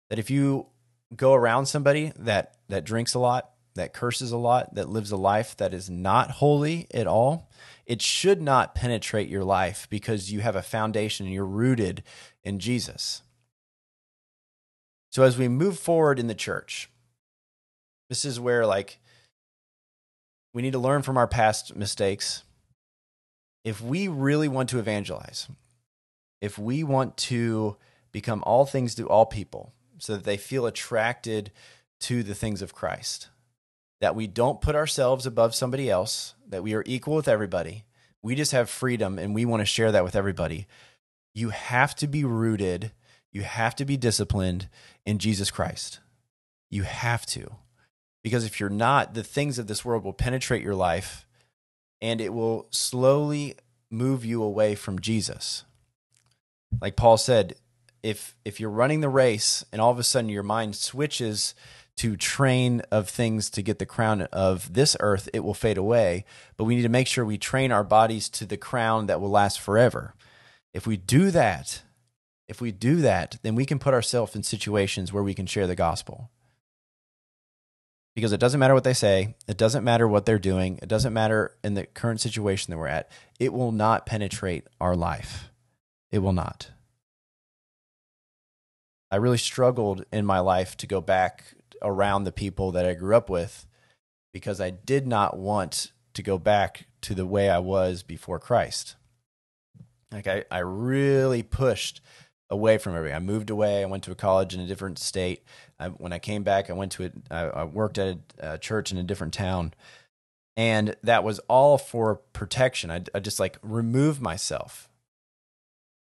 That 0.10 0.20
if 0.20 0.30
you 0.30 0.68
go 1.16 1.34
around 1.34 1.68
somebody 1.68 2.12
that 2.18 2.56
that 2.68 2.84
drinks 2.84 3.14
a 3.14 3.20
lot, 3.20 3.52
that 3.76 3.94
curses 3.94 4.32
a 4.32 4.38
lot, 4.38 4.76
that 4.76 4.90
lives 4.90 5.12
a 5.12 5.18
life 5.18 5.56
that 5.58 5.74
is 5.74 5.90
not 5.90 6.32
holy 6.32 6.88
at 6.94 7.08
all, 7.08 7.50
it 7.86 8.02
should 8.02 8.42
not 8.42 8.76
penetrate 8.76 9.30
your 9.30 9.44
life 9.44 9.88
because 9.90 10.32
you 10.32 10.42
have 10.42 10.56
a 10.56 10.62
foundation 10.62 11.26
and 11.26 11.34
you're 11.34 11.46
rooted 11.46 12.04
in 12.44 12.60
Jesus. 12.60 13.22
So 15.12 15.24
as 15.24 15.38
we 15.38 15.48
move 15.48 15.80
forward 15.80 16.20
in 16.20 16.28
the 16.28 16.36
church, 16.36 16.90
this 18.10 18.26
is 18.26 18.40
where 18.40 18.66
like 18.66 19.00
we 20.54 20.62
need 20.62 20.74
to 20.74 20.80
learn 20.80 21.02
from 21.02 21.18
our 21.18 21.28
past 21.28 21.76
mistakes 21.76 22.44
if 23.64 23.82
we 23.82 24.08
really 24.08 24.48
want 24.48 24.70
to 24.70 24.80
evangelize, 24.80 25.48
if 26.42 26.58
we 26.58 26.84
want 26.84 27.18
to 27.18 27.78
become 28.12 28.44
all 28.46 28.66
things 28.66 28.96
to 28.96 29.08
all 29.08 29.26
people 29.26 29.74
so 29.98 30.14
that 30.14 30.24
they 30.24 30.38
feel 30.38 30.66
attracted 30.66 31.52
to 32.02 32.24
the 32.24 32.36
things 32.36 32.62
of 32.62 32.74
Christ, 32.74 33.30
that 34.00 34.16
we 34.16 34.28
don't 34.28 34.62
put 34.62 34.76
ourselves 34.76 35.26
above 35.26 35.54
somebody 35.54 35.90
else, 35.90 36.34
that 36.48 36.64
we 36.64 36.74
are 36.74 36.84
equal 36.86 37.16
with 37.16 37.28
everybody, 37.28 37.84
we 38.22 38.36
just 38.36 38.52
have 38.52 38.70
freedom 38.70 39.20
and 39.20 39.36
we 39.36 39.46
want 39.46 39.62
to 39.62 39.66
share 39.66 39.92
that 39.92 40.04
with 40.04 40.16
everybody. 40.16 40.68
You 41.34 41.50
have 41.50 41.96
to 41.96 42.08
be 42.08 42.24
rooted, 42.24 42.92
you 43.32 43.42
have 43.44 43.76
to 43.76 43.86
be 43.86 43.98
disciplined 43.98 44.70
in 45.06 45.20
Jesus 45.20 45.52
Christ. 45.52 46.00
You 46.70 46.84
have 46.84 47.26
to. 47.28 47.52
Because 48.24 48.46
if 48.46 48.60
you're 48.60 48.70
not, 48.70 49.14
the 49.14 49.24
things 49.24 49.60
of 49.60 49.68
this 49.68 49.86
world 49.86 50.04
will 50.04 50.14
penetrate 50.14 50.64
your 50.64 50.76
life 50.76 51.26
and 52.02 52.22
it 52.22 52.34
will 52.34 52.68
slowly 52.72 53.56
move 53.90 54.24
you 54.24 54.44
away 54.44 54.76
from 54.76 55.00
Jesus. 55.00 55.64
Like 56.82 56.96
Paul 56.96 57.18
said, 57.18 57.56
if 58.04 58.36
if 58.46 58.60
you're 58.60 58.70
running 58.70 59.02
the 59.02 59.10
race 59.10 59.66
and 59.72 59.82
all 59.82 59.92
of 59.92 60.00
a 60.00 60.04
sudden 60.04 60.30
your 60.30 60.44
mind 60.44 60.76
switches 60.76 61.54
to 61.98 62.16
train 62.16 62.82
of 62.92 63.10
things 63.10 63.50
to 63.50 63.62
get 63.62 63.78
the 63.78 63.86
crown 63.86 64.22
of 64.32 64.74
this 64.74 64.96
earth, 65.02 65.28
it 65.34 65.42
will 65.42 65.54
fade 65.54 65.78
away. 65.78 66.24
But 66.56 66.64
we 66.64 66.78
need 66.78 66.84
to 66.84 66.90
make 66.90 67.08
sure 67.08 67.26
we 67.26 67.38
train 67.38 67.74
our 67.74 67.84
bodies 67.84 68.30
to 68.30 68.46
the 68.46 68.56
crown 68.56 69.08
that 69.08 69.20
will 69.20 69.30
last 69.30 69.60
forever. 69.60 70.14
If 70.74 70.88
we 70.88 70.96
do 70.96 71.30
that, 71.32 71.82
if 72.48 72.62
we 72.62 72.72
do 72.72 72.98
that, 73.02 73.38
then 73.42 73.54
we 73.54 73.66
can 73.66 73.80
put 73.80 73.94
ourselves 73.94 74.34
in 74.34 74.44
situations 74.44 75.12
where 75.12 75.24
we 75.24 75.34
can 75.34 75.46
share 75.46 75.68
the 75.68 75.76
gospel. 75.76 76.30
Because 78.20 78.34
it 78.34 78.40
doesn't 78.42 78.60
matter 78.60 78.74
what 78.74 78.84
they 78.84 78.94
say, 78.94 79.36
it 79.48 79.56
doesn't 79.56 79.86
matter 79.86 80.06
what 80.06 80.26
they're 80.26 80.38
doing, 80.38 80.78
it 80.82 80.90
doesn't 80.90 81.14
matter 81.14 81.56
in 81.64 81.76
the 81.76 81.86
current 81.86 82.20
situation 82.20 82.70
that 82.70 82.78
we're 82.78 82.88
at, 82.88 83.10
it 83.40 83.54
will 83.54 83.72
not 83.72 84.06
penetrate 84.06 84.68
our 84.82 84.94
life. 84.94 85.50
It 86.12 86.20
will 86.20 86.34
not. 86.34 86.72
I 89.10 89.16
really 89.16 89.38
struggled 89.38 90.04
in 90.12 90.26
my 90.26 90.40
life 90.40 90.76
to 90.78 90.86
go 90.86 91.00
back 91.00 91.46
around 91.82 92.26
the 92.26 92.34
people 92.34 92.74
that 92.74 92.86
I 92.86 92.94
grew 92.94 93.16
up 93.16 93.30
with 93.30 93.66
because 94.34 94.60
I 94.60 94.70
did 94.70 95.08
not 95.08 95.38
want 95.38 95.94
to 96.14 96.22
go 96.22 96.38
back 96.38 96.88
to 97.04 97.16
the 97.16 97.26
way 97.26 97.50
I 97.50 97.60
was 97.60 98.04
before 98.04 98.38
Christ. 98.38 98.98
Like 100.12 100.28
I, 100.28 100.44
I 100.52 100.60
really 100.60 101.42
pushed 101.42 102.02
away 102.50 102.78
from 102.78 102.96
everything. 102.96 103.16
I 103.16 103.20
moved 103.20 103.50
away. 103.50 103.84
I 103.84 103.86
went 103.86 104.04
to 104.06 104.12
a 104.12 104.16
college 104.16 104.54
in 104.54 104.60
a 104.60 104.68
different 104.68 105.00
state. 105.00 105.44
I, 105.80 105.90
when 105.90 106.14
I 106.14 106.20
came 106.20 106.44
back, 106.44 106.70
I 106.70 106.74
went 106.74 106.92
to 106.94 107.04
it. 107.04 107.14
I 107.30 107.64
worked 107.64 107.98
at 107.98 108.18
a, 108.40 108.54
a, 108.54 108.58
church 108.58 108.92
in 108.92 108.98
a 108.98 109.04
different 109.04 109.34
town, 109.34 109.74
and 110.58 110.96
that 111.04 111.24
was 111.24 111.40
all 111.48 111.78
for 111.78 112.16
protection. 112.34 112.92
I, 112.92 113.04
I 113.14 113.20
just 113.20 113.40
like 113.40 113.58
removed 113.62 114.22
myself. 114.22 114.90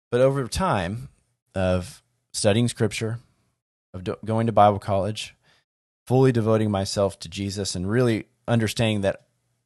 But 0.09 0.21
over 0.21 0.47
time 0.47 1.09
of 1.53 2.01
studying 2.33 2.67
Scripture, 2.67 3.19
of 3.93 4.03
do, 4.03 4.15
going 4.23 4.47
to 4.47 4.53
Bible 4.53 4.79
college, 4.79 5.35
fully 6.05 6.31
devoting 6.31 6.71
myself 6.71 7.19
to 7.19 7.29
Jesus 7.29 7.75
and 7.75 7.89
really 7.89 8.27
understanding 8.47 9.01
that 9.01 9.23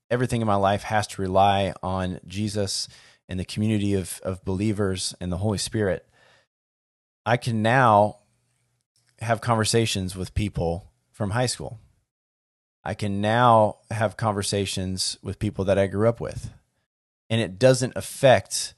everything 0.09 0.41
in 0.41 0.47
my 0.47 0.55
life 0.55 0.83
has 0.83 1.05
to 1.07 1.21
rely 1.21 1.73
on 1.83 2.19
Jesus 2.27 2.87
and 3.29 3.39
the 3.39 3.45
community 3.45 3.93
of, 3.93 4.19
of 4.23 4.43
believers 4.43 5.13
and 5.21 5.31
the 5.31 5.37
Holy 5.37 5.57
Spirit, 5.57 6.05
I 7.25 7.37
can 7.37 7.61
now 7.61 8.17
have 9.19 9.41
conversations 9.41 10.15
with 10.15 10.33
people 10.33 10.91
from 11.11 11.31
high 11.31 11.45
school. 11.45 11.79
I 12.83 12.95
can 12.95 13.21
now 13.21 13.77
have 13.91 14.17
conversations 14.17 15.17
with 15.21 15.37
people 15.37 15.65
that 15.65 15.77
I 15.77 15.87
grew 15.87 16.09
up 16.09 16.19
with. 16.19 16.51
And 17.29 17.39
it 17.39 17.59
doesn't 17.59 17.93
affect 17.95 18.73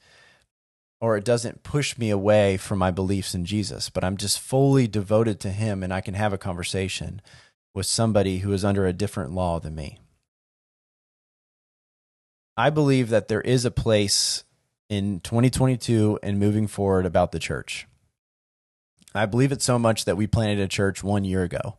or 1.00 1.16
it 1.16 1.24
doesn't 1.24 1.62
push 1.62 1.98
me 1.98 2.10
away 2.10 2.56
from 2.56 2.78
my 2.78 2.90
beliefs 2.90 3.34
in 3.34 3.44
Jesus, 3.44 3.90
but 3.90 4.04
I'm 4.04 4.16
just 4.16 4.38
fully 4.38 4.86
devoted 4.86 5.40
to 5.40 5.50
Him 5.50 5.82
and 5.82 5.92
I 5.92 6.00
can 6.00 6.14
have 6.14 6.32
a 6.32 6.38
conversation 6.38 7.20
with 7.74 7.86
somebody 7.86 8.38
who 8.38 8.52
is 8.52 8.64
under 8.64 8.86
a 8.86 8.92
different 8.92 9.32
law 9.32 9.58
than 9.58 9.74
me. 9.74 9.98
I 12.56 12.70
believe 12.70 13.08
that 13.08 13.28
there 13.28 13.40
is 13.40 13.64
a 13.64 13.70
place 13.70 14.44
in 14.88 15.20
2022 15.20 16.20
and 16.22 16.38
moving 16.38 16.66
forward 16.66 17.04
about 17.04 17.32
the 17.32 17.38
church. 17.38 17.86
I 19.14 19.26
believe 19.26 19.52
it 19.52 19.62
so 19.62 19.78
much 19.78 20.04
that 20.04 20.16
we 20.16 20.26
planted 20.26 20.58
a 20.58 20.68
church 20.68 21.04
one 21.04 21.24
year 21.24 21.42
ago. 21.42 21.76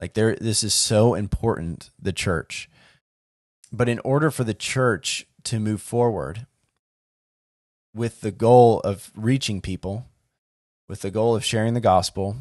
Like 0.00 0.14
there 0.14 0.34
this 0.36 0.64
is 0.64 0.74
so 0.74 1.14
important, 1.14 1.90
the 2.00 2.12
church. 2.12 2.68
But 3.70 3.88
in 3.88 4.00
order 4.00 4.30
for 4.30 4.44
the 4.44 4.54
church 4.54 5.26
to 5.44 5.60
move 5.60 5.80
forward 5.80 6.46
with 7.94 8.20
the 8.20 8.30
goal 8.30 8.80
of 8.80 9.10
reaching 9.14 9.60
people, 9.60 10.06
with 10.88 11.02
the 11.02 11.10
goal 11.10 11.36
of 11.36 11.44
sharing 11.44 11.74
the 11.74 11.80
gospel, 11.80 12.36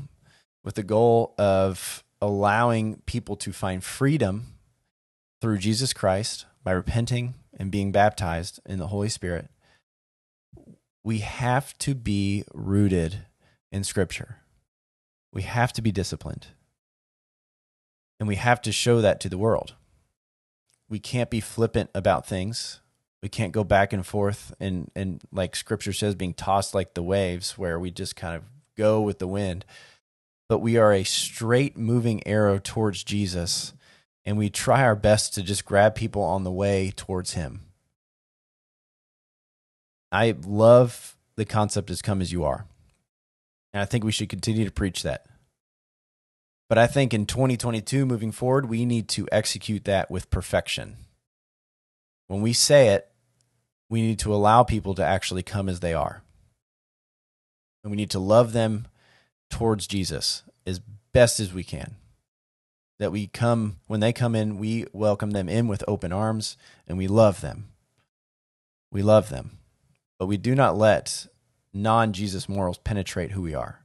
with 0.63 0.75
the 0.75 0.83
goal 0.83 1.33
of 1.37 2.03
allowing 2.21 3.01
people 3.05 3.35
to 3.35 3.51
find 3.51 3.83
freedom 3.83 4.55
through 5.41 5.57
Jesus 5.57 5.93
Christ 5.93 6.45
by 6.63 6.71
repenting 6.71 7.33
and 7.57 7.71
being 7.71 7.91
baptized 7.91 8.59
in 8.65 8.79
the 8.79 8.87
Holy 8.87 9.09
Spirit, 9.09 9.49
we 11.03 11.19
have 11.19 11.77
to 11.79 11.95
be 11.95 12.43
rooted 12.53 13.25
in 13.71 13.83
Scripture. 13.83 14.37
We 15.33 15.43
have 15.43 15.73
to 15.73 15.81
be 15.81 15.91
disciplined. 15.91 16.47
And 18.19 18.27
we 18.27 18.35
have 18.35 18.61
to 18.63 18.71
show 18.71 19.01
that 19.01 19.19
to 19.21 19.29
the 19.29 19.37
world. 19.37 19.75
We 20.89 20.99
can't 20.99 21.29
be 21.29 21.39
flippant 21.39 21.89
about 21.95 22.27
things. 22.27 22.81
We 23.23 23.29
can't 23.29 23.53
go 23.53 23.63
back 23.63 23.93
and 23.93 24.05
forth 24.05 24.53
and, 24.59 24.91
and 24.95 25.21
like 25.31 25.55
Scripture 25.55 25.93
says, 25.93 26.15
being 26.15 26.33
tossed 26.33 26.75
like 26.75 26.93
the 26.93 27.03
waves, 27.03 27.57
where 27.57 27.79
we 27.79 27.91
just 27.91 28.15
kind 28.15 28.35
of 28.35 28.43
go 28.75 29.01
with 29.01 29.19
the 29.19 29.27
wind 29.27 29.65
but 30.51 30.59
we 30.59 30.75
are 30.75 30.91
a 30.91 31.05
straight 31.05 31.77
moving 31.77 32.27
arrow 32.27 32.59
towards 32.59 33.05
Jesus, 33.05 33.71
and 34.25 34.37
we 34.37 34.49
try 34.49 34.83
our 34.83 34.97
best 34.97 35.33
to 35.35 35.41
just 35.41 35.63
grab 35.63 35.95
people 35.95 36.23
on 36.23 36.43
the 36.43 36.51
way 36.51 36.91
towards 36.93 37.35
Him. 37.35 37.61
I 40.11 40.35
love 40.45 41.15
the 41.37 41.45
concept 41.45 41.89
as 41.89 42.01
come 42.01 42.19
as 42.19 42.33
you 42.33 42.43
are. 42.43 42.65
And 43.73 43.81
I 43.81 43.85
think 43.85 44.03
we 44.03 44.11
should 44.11 44.29
continue 44.29 44.65
to 44.65 44.71
preach 44.71 45.03
that. 45.03 45.25
But 46.69 46.77
I 46.77 46.87
think 46.87 47.13
in 47.13 47.25
2022, 47.25 48.05
moving 48.05 48.31
forward, 48.31 48.69
we 48.69 48.85
need 48.85 49.09
to 49.09 49.27
execute 49.31 49.83
that 49.85 50.09
with 50.09 50.29
perfection. 50.29 50.97
When 52.27 52.41
we 52.41 52.53
say 52.53 52.89
it, 52.89 53.09
we 53.89 54.01
need 54.01 54.19
to 54.19 54.33
allow 54.33 54.63
people 54.63 54.95
to 54.95 55.05
actually 55.05 55.43
come 55.43 55.67
as 55.67 55.81
they 55.81 55.93
are. 55.93 56.23
And 57.83 57.91
we 57.91 57.97
need 57.97 58.11
to 58.11 58.19
love 58.19 58.53
them 58.53 58.87
towards 59.49 59.85
Jesus 59.85 60.43
as 60.65 60.79
best 61.11 61.41
as 61.41 61.53
we 61.53 61.65
can. 61.65 61.95
That 62.99 63.11
we 63.11 63.27
come, 63.27 63.77
when 63.87 63.99
they 63.99 64.13
come 64.13 64.33
in, 64.33 64.57
we 64.57 64.85
welcome 64.93 65.31
them 65.31 65.49
in 65.49 65.67
with 65.67 65.83
open 65.87 66.13
arms 66.13 66.55
and 66.87 66.97
we 66.97 67.07
love 67.07 67.41
them. 67.41 67.65
We 68.91 69.01
love 69.01 69.29
them. 69.29 69.57
But 70.17 70.27
we 70.27 70.37
do 70.37 70.55
not 70.55 70.77
let 70.77 71.27
non 71.73 72.13
Jesus 72.13 72.49
morals 72.49 72.77
penetrate 72.77 73.31
who 73.31 73.41
we 73.41 73.53
are. 73.53 73.83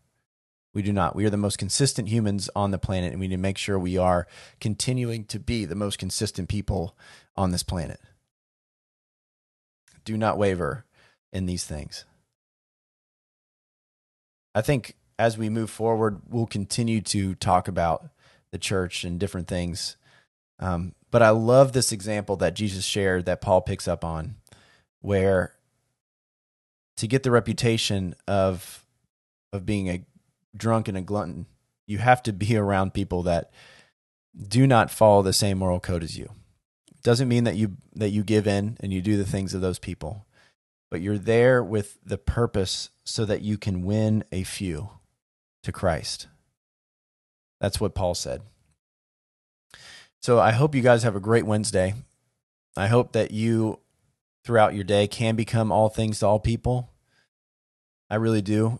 We 0.74 0.82
do 0.82 0.92
not. 0.92 1.16
We 1.16 1.24
are 1.24 1.30
the 1.30 1.38
most 1.38 1.56
consistent 1.56 2.08
humans 2.08 2.50
on 2.54 2.70
the 2.70 2.78
planet, 2.78 3.12
and 3.12 3.20
we 3.20 3.28
need 3.28 3.36
to 3.36 3.40
make 3.40 3.56
sure 3.56 3.78
we 3.78 3.96
are 3.96 4.26
continuing 4.60 5.24
to 5.24 5.38
be 5.38 5.64
the 5.64 5.74
most 5.74 5.98
consistent 5.98 6.50
people 6.50 6.96
on 7.34 7.50
this 7.50 7.62
planet. 7.62 7.98
Do 10.04 10.18
not 10.18 10.36
waver 10.36 10.84
in 11.32 11.46
these 11.46 11.64
things. 11.64 12.04
I 14.54 14.60
think 14.60 14.96
as 15.18 15.38
we 15.38 15.48
move 15.48 15.70
forward, 15.70 16.20
we'll 16.28 16.46
continue 16.46 17.00
to 17.00 17.34
talk 17.34 17.68
about 17.68 18.10
the 18.52 18.58
church 18.58 19.02
and 19.02 19.18
different 19.18 19.48
things. 19.48 19.96
Um, 20.58 20.94
but 21.10 21.22
I 21.22 21.30
love 21.30 21.72
this 21.72 21.92
example 21.92 22.36
that 22.36 22.54
Jesus 22.54 22.84
shared 22.84 23.24
that 23.24 23.40
Paul 23.40 23.62
picks 23.62 23.88
up 23.88 24.04
on, 24.04 24.36
where 25.00 25.55
to 26.96 27.06
get 27.06 27.22
the 27.22 27.30
reputation 27.30 28.14
of 28.26 28.84
of 29.52 29.64
being 29.64 29.88
a 29.88 30.04
drunk 30.56 30.88
and 30.88 30.96
a 30.96 31.02
glutton, 31.02 31.46
you 31.86 31.98
have 31.98 32.22
to 32.24 32.32
be 32.32 32.56
around 32.56 32.94
people 32.94 33.22
that 33.24 33.50
do 34.36 34.66
not 34.66 34.90
follow 34.90 35.22
the 35.22 35.32
same 35.32 35.58
moral 35.58 35.80
code 35.80 36.02
as 36.02 36.18
you. 36.18 36.30
Doesn't 37.02 37.28
mean 37.28 37.44
that 37.44 37.56
you 37.56 37.76
that 37.94 38.10
you 38.10 38.22
give 38.22 38.46
in 38.46 38.76
and 38.80 38.92
you 38.92 39.00
do 39.00 39.16
the 39.16 39.24
things 39.24 39.54
of 39.54 39.60
those 39.60 39.78
people, 39.78 40.26
but 40.90 41.00
you're 41.00 41.18
there 41.18 41.62
with 41.62 41.98
the 42.04 42.18
purpose 42.18 42.90
so 43.04 43.24
that 43.24 43.42
you 43.42 43.56
can 43.56 43.84
win 43.84 44.24
a 44.32 44.42
few 44.42 44.90
to 45.62 45.72
Christ. 45.72 46.26
That's 47.60 47.80
what 47.80 47.94
Paul 47.94 48.14
said. 48.14 48.42
So 50.20 50.40
I 50.40 50.50
hope 50.50 50.74
you 50.74 50.82
guys 50.82 51.04
have 51.04 51.16
a 51.16 51.20
great 51.20 51.46
Wednesday. 51.46 51.94
I 52.76 52.88
hope 52.88 53.12
that 53.12 53.30
you, 53.30 53.78
throughout 54.46 54.74
your 54.74 54.84
day, 54.84 55.06
can 55.06 55.34
become 55.34 55.72
all 55.72 55.88
things 55.88 56.20
to 56.20 56.26
all 56.26 56.38
people. 56.38 56.90
I 58.08 58.14
really 58.14 58.40
do. 58.40 58.78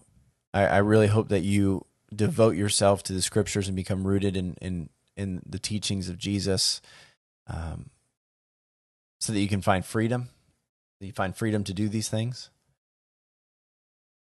I, 0.55 0.67
I 0.67 0.79
really 0.79 1.09
hope 1.09 1.29
that 1.29 1.43
you 1.43 1.85
devote 2.15 2.57
yourself 2.57 3.03
to 3.03 3.13
the 3.13 3.21
scriptures 3.21 3.67
and 3.67 3.77
become 3.77 4.07
rooted 4.07 4.37
in 4.37 4.57
in, 4.63 4.89
in 5.17 5.43
the 5.45 5.59
teachings 5.59 6.09
of 6.09 6.17
Jesus, 6.17 6.81
um, 7.49 7.91
so 9.21 9.33
that 9.33 9.41
you 9.41 9.49
can 9.49 9.61
find 9.61 9.85
freedom. 9.85 10.29
You 11.01 11.13
find 11.13 11.37
freedom 11.37 11.65
to 11.65 11.75
do 11.75 11.89
these 11.89 12.09
things. 12.09 12.49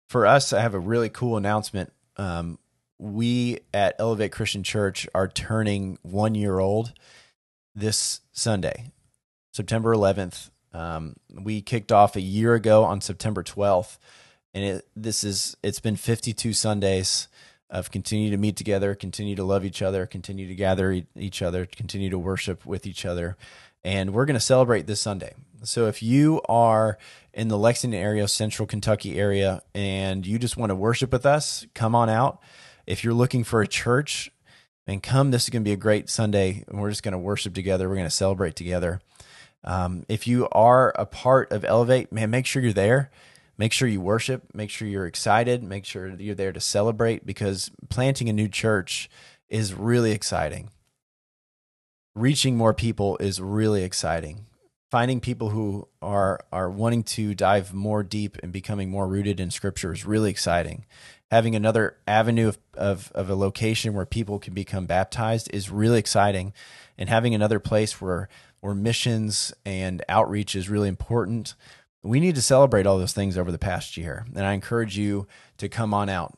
For 0.09 0.25
us, 0.25 0.51
I 0.51 0.61
have 0.61 0.73
a 0.73 0.79
really 0.79 1.09
cool 1.09 1.37
announcement 1.37 1.93
um, 2.17 2.59
we 2.97 3.59
at 3.73 3.95
Elevate 3.99 4.31
Christian 4.31 4.63
Church 4.63 5.07
are 5.13 5.27
turning 5.27 5.97
one 6.01 6.35
year 6.35 6.59
old 6.59 6.93
this 7.73 8.21
Sunday, 8.31 8.91
September 9.51 9.93
11th. 9.93 10.49
Um, 10.75 11.15
we 11.29 11.61
kicked 11.61 11.91
off 11.91 12.17
a 12.17 12.21
year 12.21 12.53
ago 12.53 12.83
on 12.83 12.99
September 12.99 13.43
12th, 13.43 13.97
and 14.53 14.63
it, 14.63 14.87
this 14.93 15.23
is 15.23 15.55
it's 15.63 15.79
been 15.79 15.95
52 15.95 16.51
Sundays 16.51 17.29
of 17.69 17.91
continue 17.91 18.29
to 18.29 18.37
meet 18.37 18.57
together, 18.57 18.93
continue 18.93 19.35
to 19.37 19.43
love 19.43 19.63
each 19.63 19.81
other, 19.81 20.05
continue 20.05 20.47
to 20.47 20.55
gather 20.55 21.01
each 21.15 21.41
other, 21.41 21.65
continue 21.65 22.09
to 22.09 22.19
worship 22.19 22.65
with 22.65 22.85
each 22.85 23.05
other, 23.05 23.37
and 23.85 24.13
we're 24.13 24.25
going 24.25 24.35
to 24.35 24.39
celebrate 24.41 24.85
this 24.85 24.99
Sunday. 24.99 25.33
So 25.63 25.87
if 25.87 26.03
you 26.03 26.41
are 26.49 26.97
in 27.33 27.47
the 27.47 27.57
Lexington 27.57 27.99
area, 27.99 28.27
Central 28.27 28.67
Kentucky 28.67 29.17
area, 29.17 29.61
and 29.73 30.27
you 30.27 30.37
just 30.37 30.57
want 30.57 30.71
to 30.71 30.75
worship 30.75 31.13
with 31.13 31.25
us, 31.25 31.65
come 31.73 31.95
on 31.95 32.09
out. 32.09 32.39
If 32.85 33.03
you're 33.03 33.13
looking 33.13 33.45
for 33.45 33.61
a 33.61 33.67
church, 33.67 34.29
and 34.87 35.01
come. 35.01 35.31
This 35.31 35.45
is 35.45 35.49
going 35.49 35.63
to 35.63 35.67
be 35.67 35.73
a 35.73 35.77
great 35.77 36.09
Sunday, 36.09 36.63
and 36.67 36.79
we're 36.79 36.91
just 36.91 37.01
going 37.01 37.13
to 37.13 37.17
worship 37.17 37.55
together. 37.55 37.89
We're 37.89 37.95
going 37.95 38.05
to 38.05 38.11
celebrate 38.11 38.55
together. 38.55 39.01
Um, 39.65 40.05
if 40.07 40.27
you 40.27 40.47
are 40.51 40.93
a 40.95 41.05
part 41.05 41.51
of 41.51 41.65
Elevate, 41.65 42.11
man, 42.11 42.29
make 42.29 42.45
sure 42.45 42.61
you're 42.61 42.71
there. 42.71 43.11
Make 43.57 43.71
sure 43.71 43.87
you 43.87 44.01
worship. 44.01 44.43
Make 44.53 44.69
sure 44.69 44.87
you're 44.87 45.07
excited. 45.07 45.63
Make 45.63 45.85
sure 45.85 46.09
you're 46.09 46.35
there 46.35 46.53
to 46.53 46.59
celebrate 46.59 47.25
because 47.25 47.71
planting 47.89 48.29
a 48.29 48.33
new 48.33 48.47
church 48.47 49.09
is 49.49 49.73
really 49.73 50.11
exciting. 50.11 50.69
Reaching 52.13 52.55
more 52.55 52.73
people 52.73 53.17
is 53.19 53.41
really 53.41 53.83
exciting. 53.83 54.45
Finding 54.91 55.19
people 55.19 55.49
who 55.49 55.87
are 56.01 56.39
are 56.51 56.69
wanting 56.69 57.03
to 57.03 57.33
dive 57.33 57.73
more 57.73 58.03
deep 58.03 58.37
and 58.43 58.53
becoming 58.53 58.89
more 58.89 59.07
rooted 59.07 59.39
in 59.39 59.51
Scripture 59.51 59.91
is 59.91 60.05
really 60.05 60.29
exciting. 60.29 60.85
Having 61.31 61.55
another 61.55 61.97
avenue 62.07 62.49
of, 62.49 62.57
of, 62.75 63.11
of 63.15 63.29
a 63.29 63.35
location 63.35 63.93
where 63.93 64.05
people 64.05 64.37
can 64.37 64.53
become 64.53 64.85
baptized 64.85 65.49
is 65.51 65.71
really 65.71 65.97
exciting, 65.97 66.53
and 66.97 67.09
having 67.09 67.33
another 67.33 67.59
place 67.59 67.99
where 67.99 68.29
where 68.65 68.73
missions 68.73 69.53
and 69.63 70.03
outreach 70.09 70.55
is 70.55 70.69
really 70.69 70.89
important. 70.89 71.53
We 72.01 72.19
need 72.19 72.33
to 72.33 72.41
celebrate 72.41 72.87
all 72.87 72.97
those 72.97 73.13
things 73.13 73.37
over 73.37 73.51
the 73.51 73.59
past 73.59 73.95
year. 73.95 74.25
And 74.35 74.43
I 74.43 74.53
encourage 74.53 74.97
you 74.97 75.27
to 75.59 75.69
come 75.69 75.93
on 75.93 76.09
out. 76.09 76.33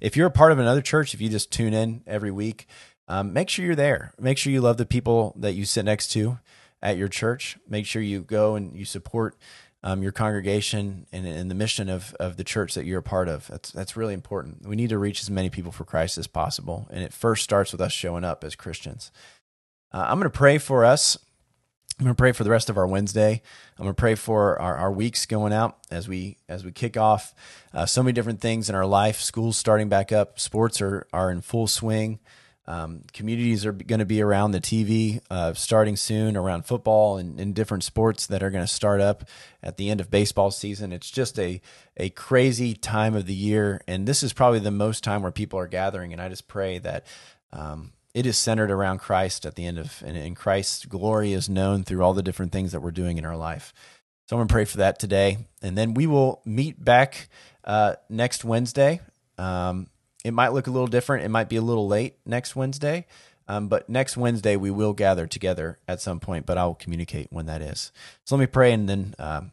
If 0.00 0.16
you're 0.16 0.26
a 0.26 0.30
part 0.30 0.50
of 0.50 0.58
another 0.58 0.82
church, 0.82 1.14
if 1.14 1.20
you 1.20 1.28
just 1.28 1.52
tune 1.52 1.72
in 1.72 2.02
every 2.04 2.32
week, 2.32 2.66
um, 3.06 3.32
make 3.32 3.48
sure 3.48 3.64
you're 3.64 3.76
there. 3.76 4.12
Make 4.18 4.38
sure 4.38 4.52
you 4.52 4.60
love 4.60 4.76
the 4.76 4.86
people 4.86 5.34
that 5.38 5.52
you 5.52 5.64
sit 5.64 5.84
next 5.84 6.08
to 6.12 6.40
at 6.82 6.96
your 6.96 7.06
church. 7.06 7.56
Make 7.68 7.86
sure 7.86 8.02
you 8.02 8.22
go 8.22 8.56
and 8.56 8.76
you 8.76 8.84
support 8.84 9.36
um, 9.84 10.02
your 10.02 10.10
congregation 10.12 11.06
and, 11.12 11.28
and, 11.28 11.48
the 11.48 11.54
mission 11.54 11.88
of, 11.88 12.12
of 12.18 12.36
the 12.36 12.42
church 12.42 12.74
that 12.74 12.86
you're 12.86 12.98
a 12.98 13.02
part 13.04 13.28
of. 13.28 13.46
That's, 13.46 13.70
that's 13.70 13.96
really 13.96 14.14
important. 14.14 14.66
We 14.66 14.74
need 14.74 14.90
to 14.90 14.98
reach 14.98 15.20
as 15.20 15.30
many 15.30 15.48
people 15.48 15.70
for 15.70 15.84
Christ 15.84 16.18
as 16.18 16.26
possible. 16.26 16.88
And 16.90 17.04
it 17.04 17.12
first 17.12 17.44
starts 17.44 17.70
with 17.70 17.80
us 17.80 17.92
showing 17.92 18.24
up 18.24 18.42
as 18.42 18.56
Christians. 18.56 19.12
Uh, 19.92 20.06
I'm 20.08 20.18
going 20.18 20.30
to 20.30 20.36
pray 20.36 20.58
for 20.58 20.84
us 20.84 21.16
I'm 21.98 22.04
gonna 22.04 22.14
pray 22.14 22.30
for 22.30 22.44
the 22.44 22.50
rest 22.50 22.70
of 22.70 22.76
our 22.76 22.86
Wednesday. 22.86 23.42
I'm 23.76 23.84
gonna 23.84 23.94
pray 23.94 24.14
for 24.14 24.60
our, 24.60 24.76
our 24.76 24.92
weeks 24.92 25.26
going 25.26 25.52
out 25.52 25.78
as 25.90 26.06
we 26.06 26.36
as 26.48 26.64
we 26.64 26.70
kick 26.70 26.96
off 26.96 27.34
uh, 27.74 27.86
so 27.86 28.04
many 28.04 28.12
different 28.12 28.40
things 28.40 28.70
in 28.70 28.76
our 28.76 28.86
life. 28.86 29.20
School's 29.20 29.56
starting 29.56 29.88
back 29.88 30.12
up. 30.12 30.38
Sports 30.38 30.80
are 30.80 31.08
are 31.12 31.30
in 31.30 31.40
full 31.40 31.66
swing. 31.66 32.20
Um, 32.68 33.04
communities 33.14 33.64
are 33.64 33.72
going 33.72 34.00
to 34.00 34.04
be 34.04 34.20
around 34.20 34.50
the 34.50 34.60
TV 34.60 35.20
uh, 35.30 35.54
starting 35.54 35.96
soon 35.96 36.36
around 36.36 36.66
football 36.66 37.16
and, 37.16 37.40
and 37.40 37.54
different 37.54 37.82
sports 37.82 38.26
that 38.26 38.42
are 38.42 38.50
going 38.50 38.62
to 38.62 38.70
start 38.70 39.00
up 39.00 39.24
at 39.62 39.78
the 39.78 39.88
end 39.88 40.02
of 40.02 40.10
baseball 40.10 40.50
season. 40.50 40.92
It's 40.92 41.10
just 41.10 41.38
a 41.38 41.62
a 41.96 42.10
crazy 42.10 42.74
time 42.74 43.16
of 43.16 43.26
the 43.26 43.34
year, 43.34 43.80
and 43.88 44.06
this 44.06 44.22
is 44.22 44.32
probably 44.34 44.60
the 44.60 44.70
most 44.70 45.02
time 45.02 45.22
where 45.22 45.32
people 45.32 45.58
are 45.58 45.66
gathering. 45.66 46.12
And 46.12 46.22
I 46.22 46.28
just 46.28 46.46
pray 46.46 46.78
that 46.78 47.06
um, 47.52 47.92
it 48.18 48.26
is 48.26 48.36
centered 48.36 48.72
around 48.72 48.98
Christ 48.98 49.46
at 49.46 49.54
the 49.54 49.64
end 49.64 49.78
of, 49.78 50.02
and, 50.04 50.16
and 50.16 50.34
Christ's 50.34 50.86
glory 50.86 51.32
is 51.32 51.48
known 51.48 51.84
through 51.84 52.02
all 52.02 52.14
the 52.14 52.22
different 52.22 52.50
things 52.50 52.72
that 52.72 52.80
we're 52.80 52.90
doing 52.90 53.16
in 53.16 53.24
our 53.24 53.36
life. 53.36 53.72
So 54.26 54.34
I'm 54.34 54.40
going 54.40 54.48
to 54.48 54.52
pray 54.52 54.64
for 54.64 54.78
that 54.78 54.98
today. 54.98 55.38
And 55.62 55.78
then 55.78 55.94
we 55.94 56.08
will 56.08 56.42
meet 56.44 56.84
back 56.84 57.28
uh, 57.62 57.94
next 58.08 58.44
Wednesday. 58.44 59.00
Um, 59.38 59.86
it 60.24 60.32
might 60.32 60.52
look 60.52 60.66
a 60.66 60.72
little 60.72 60.88
different. 60.88 61.26
It 61.26 61.28
might 61.28 61.48
be 61.48 61.54
a 61.54 61.62
little 61.62 61.86
late 61.86 62.16
next 62.26 62.56
Wednesday. 62.56 63.06
Um, 63.46 63.68
but 63.68 63.88
next 63.88 64.16
Wednesday, 64.16 64.56
we 64.56 64.72
will 64.72 64.94
gather 64.94 65.28
together 65.28 65.78
at 65.86 66.00
some 66.00 66.18
point, 66.18 66.44
but 66.44 66.58
I 66.58 66.66
will 66.66 66.74
communicate 66.74 67.28
when 67.30 67.46
that 67.46 67.62
is. 67.62 67.92
So 68.24 68.34
let 68.34 68.40
me 68.40 68.46
pray 68.46 68.72
and 68.72 68.88
then 68.88 69.14
um, 69.20 69.52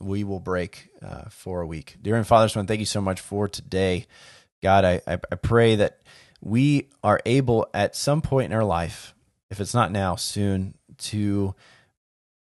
we 0.00 0.24
will 0.24 0.40
break 0.40 0.88
uh, 1.02 1.24
for 1.28 1.60
a 1.60 1.66
week. 1.66 1.96
Dear 2.00 2.16
and 2.16 2.26
Father, 2.26 2.48
Son, 2.48 2.66
thank 2.66 2.80
you 2.80 2.86
so 2.86 3.02
much 3.02 3.20
for 3.20 3.48
today. 3.48 4.06
God, 4.62 4.86
I, 4.86 5.02
I 5.06 5.16
pray 5.16 5.76
that 5.76 6.00
we 6.42 6.88
are 7.02 7.20
able 7.24 7.68
at 7.72 7.96
some 7.96 8.20
point 8.20 8.52
in 8.52 8.56
our 8.56 8.64
life, 8.64 9.14
if 9.50 9.60
it's 9.60 9.74
not 9.74 9.92
now, 9.92 10.16
soon, 10.16 10.74
to 10.98 11.54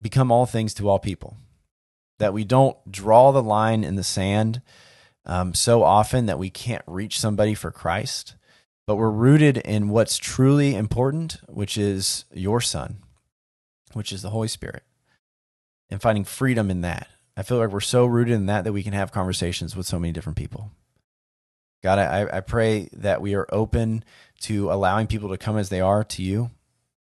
become 0.02 0.32
all 0.32 0.46
things 0.46 0.74
to 0.74 0.88
all 0.88 0.98
people. 0.98 1.36
That 2.18 2.34
we 2.34 2.44
don't 2.44 2.76
draw 2.90 3.30
the 3.30 3.42
line 3.42 3.84
in 3.84 3.94
the 3.94 4.04
sand 4.04 4.60
um, 5.24 5.54
so 5.54 5.82
often 5.82 6.26
that 6.26 6.38
we 6.38 6.50
can't 6.50 6.82
reach 6.86 7.18
somebody 7.18 7.54
for 7.54 7.70
Christ, 7.70 8.34
but 8.86 8.96
we're 8.96 9.10
rooted 9.10 9.58
in 9.58 9.88
what's 9.88 10.18
truly 10.18 10.74
important, 10.74 11.40
which 11.48 11.78
is 11.78 12.24
your 12.32 12.60
Son, 12.60 12.98
which 13.92 14.12
is 14.12 14.22
the 14.22 14.30
Holy 14.30 14.48
Spirit, 14.48 14.82
and 15.88 16.02
finding 16.02 16.24
freedom 16.24 16.70
in 16.70 16.82
that. 16.82 17.08
I 17.36 17.42
feel 17.42 17.58
like 17.58 17.70
we're 17.70 17.80
so 17.80 18.06
rooted 18.06 18.34
in 18.34 18.46
that 18.46 18.64
that 18.64 18.72
we 18.72 18.82
can 18.82 18.92
have 18.92 19.12
conversations 19.12 19.74
with 19.74 19.86
so 19.86 19.98
many 19.98 20.12
different 20.12 20.36
people. 20.36 20.70
God, 21.84 21.98
I, 21.98 22.38
I 22.38 22.40
pray 22.40 22.88
that 22.94 23.20
we 23.20 23.34
are 23.34 23.46
open 23.52 24.04
to 24.40 24.72
allowing 24.72 25.06
people 25.06 25.28
to 25.28 25.36
come 25.36 25.58
as 25.58 25.68
they 25.68 25.82
are 25.82 26.02
to 26.02 26.22
you, 26.22 26.50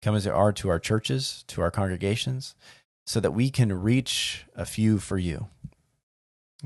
come 0.04 0.16
as 0.16 0.26
they 0.26 0.30
are 0.30 0.54
to 0.54 0.70
our 0.70 0.78
churches, 0.78 1.44
to 1.48 1.64
our 1.64 1.72
congregations, 1.72 2.54
so 3.04 3.20
that 3.20 3.32
we 3.32 3.50
can 3.50 3.74
reach 3.74 4.46
a 4.56 4.68
few 4.68 5.00
for 5.00 5.18
you. 5.18 5.48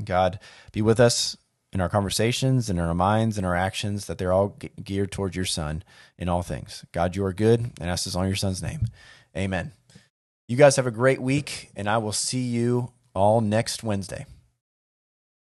God, 0.03 0.37
be 0.73 0.81
with 0.81 0.99
us 0.99 1.37
in 1.71 1.79
our 1.79 1.87
conversations, 1.87 2.69
in 2.69 2.77
our 2.77 2.93
minds, 2.93 3.37
and 3.37 3.47
our 3.47 3.55
actions, 3.55 4.07
that 4.07 4.17
they're 4.17 4.33
all 4.33 4.57
geared 4.83 5.13
towards 5.13 5.37
your 5.37 5.45
Son 5.45 5.81
in 6.17 6.27
all 6.27 6.43
things. 6.43 6.83
God, 6.91 7.15
you 7.15 7.23
are 7.23 7.31
good, 7.31 7.71
and 7.79 7.89
ask 7.89 8.03
this 8.03 8.17
on 8.17 8.27
your 8.27 8.35
Son's 8.35 8.61
name. 8.61 8.87
Amen. 9.33 9.71
You 10.49 10.57
guys 10.57 10.75
have 10.75 10.87
a 10.87 10.91
great 10.91 11.21
week, 11.21 11.71
and 11.73 11.89
I 11.89 11.99
will 11.99 12.11
see 12.11 12.43
you 12.43 12.91
all 13.15 13.39
next 13.39 13.81
Wednesday. 13.81 14.25